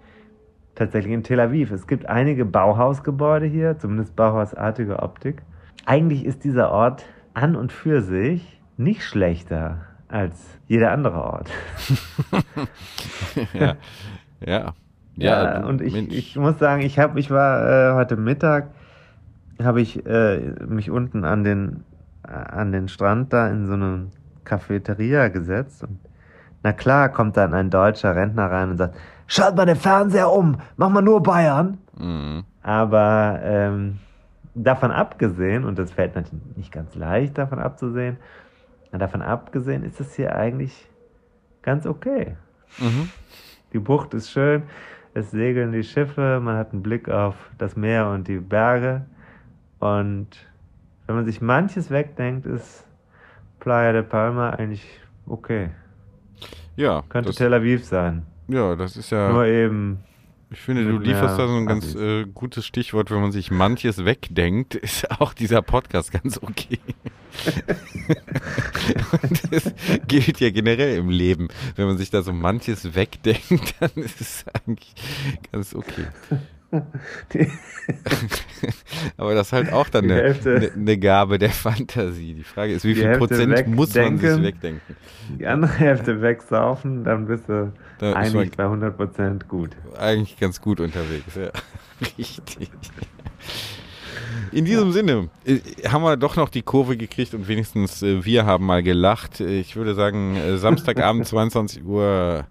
[0.75, 1.71] tatsächlich in Tel Aviv.
[1.71, 5.43] Es gibt einige Bauhausgebäude hier, zumindest Bauhausartige Optik.
[5.87, 7.05] Eigentlich ist dieser Ort
[7.35, 11.51] an und für sich nicht schlechter als jeder andere Ort.
[13.53, 13.77] ja.
[14.45, 14.75] Ja.
[15.17, 18.71] Ja, du, und ich, ich muss sagen, ich habe, ich war äh, heute Mittag,
[19.63, 21.85] habe ich äh, mich unten an den
[22.27, 24.09] äh, an den Strand da in so eine
[24.45, 26.01] Cafeteria gesetzt und
[26.63, 28.97] na klar kommt dann ein deutscher Rentner rein und sagt,
[29.27, 31.79] schalt mal den Fernseher um, mach mal nur Bayern.
[31.97, 32.45] Mhm.
[32.63, 33.99] Aber ähm,
[34.55, 38.17] davon abgesehen, und das fällt natürlich nicht ganz leicht davon abzusehen,
[38.93, 40.89] davon abgesehen ist es hier eigentlich
[41.63, 42.37] ganz okay.
[42.79, 43.11] Mhm.
[43.73, 44.63] Die Bucht ist schön,
[45.15, 49.05] es segeln die Schiffe, man hat einen Blick auf das Meer und die Berge.
[49.81, 50.29] Und
[51.07, 52.87] wenn man sich manches wegdenkt, ist
[53.61, 54.85] Playa de Palma eigentlich
[55.27, 55.71] okay.
[56.77, 58.27] Ja, Könnte Tel Aviv sein.
[58.49, 59.33] Ja, das ist ja.
[59.33, 59.99] Nur eben,
[60.51, 64.05] Ich finde, du lieferst da so ein ganz äh, gutes Stichwort, wenn man sich manches
[64.05, 66.79] wegdenkt, ist auch dieser Podcast ganz okay.
[69.23, 69.75] Und das
[70.07, 71.49] gilt ja generell im Leben.
[71.75, 74.95] Wenn man sich da so manches wegdenkt, dann ist es eigentlich
[75.51, 76.07] ganz okay.
[79.17, 82.35] Aber das ist halt auch dann eine, eine, eine Gabe der Fantasie.
[82.35, 84.97] Die Frage ist, wie Die viel Hälfte Prozent muss man sich wegdenken.
[85.39, 89.71] die andere Hälfte wegsaufen, dann bist du Da ist eigentlich bei 100% gut.
[89.99, 91.35] eigentlich ganz gut unterwegs.
[91.35, 91.51] Ja.
[92.19, 92.71] Richtig.
[94.53, 95.59] In diesem Sinne äh,
[95.89, 99.41] haben wir doch noch die Kurve gekriegt und wenigstens äh, wir haben mal gelacht.
[99.41, 102.47] Ich würde sagen, äh, Samstagabend 22 Uhr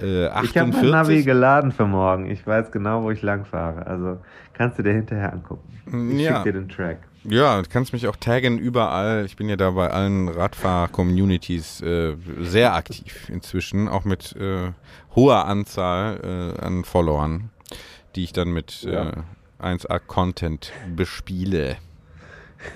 [0.00, 1.24] äh, Ich habe mein Navi 48.
[1.26, 2.30] geladen für morgen.
[2.30, 3.86] Ich weiß genau, wo ich lang fahre.
[3.86, 4.18] Also
[4.54, 5.68] kannst du dir hinterher angucken.
[6.12, 6.36] Ich Ja.
[6.36, 6.98] schick dir den Track.
[7.24, 9.24] Ja, du kannst mich auch taggen überall.
[9.26, 14.72] Ich bin ja da bei allen Radfahr-Communities äh, sehr aktiv inzwischen, auch mit äh,
[15.14, 17.50] hoher Anzahl äh, an Followern,
[18.16, 19.10] die ich dann mit Ja.
[19.10, 19.12] äh,
[19.62, 21.76] 1A-Content bespiele.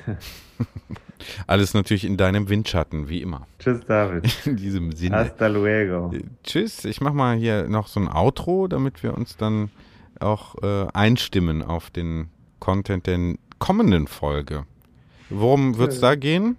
[1.47, 3.47] Alles natürlich in deinem Windschatten, wie immer.
[3.59, 4.27] Tschüss, David.
[4.47, 5.17] In diesem Sinne.
[5.17, 6.13] Hasta luego.
[6.15, 9.71] Äh, Tschüss, ich mach mal hier noch so ein Outro, damit wir uns dann
[10.21, 12.29] auch äh, einstimmen auf den
[12.61, 14.65] Content der kommenden Folge.
[15.31, 16.57] Worum wird's da gehen?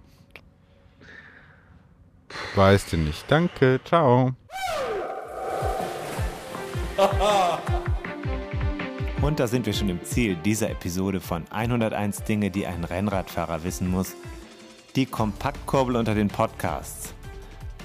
[2.54, 3.24] Weißt du nicht.
[3.28, 4.34] Danke, ciao.
[9.22, 13.64] Und da sind wir schon im Ziel dieser Episode von 101 Dinge, die ein Rennradfahrer
[13.64, 14.14] wissen muss.
[14.96, 17.12] Die Kompaktkurbel unter den Podcasts.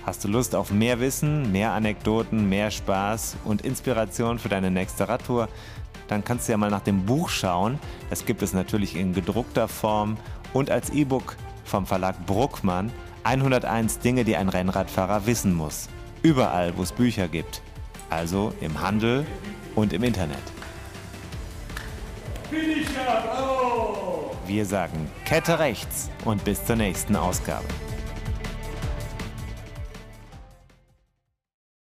[0.06, 5.10] Hast du Lust auf mehr Wissen, mehr Anekdoten, mehr Spaß und Inspiration für deine nächste
[5.10, 5.50] Radtour?
[6.08, 7.78] Dann kannst du ja mal nach dem Buch schauen.
[8.10, 10.18] Das gibt es natürlich in gedruckter Form
[10.54, 11.36] und als E-Book
[11.66, 12.92] vom Verlag Bruckmann.
[13.24, 15.90] 101 Dinge, die ein Rennradfahrer wissen muss.
[16.22, 17.62] Überall, wo es Bücher gibt.
[18.10, 19.26] Also im Handel
[19.76, 20.44] und im Internet.
[24.46, 27.66] Wir sagen Kette rechts und bis zur nächsten Ausgabe.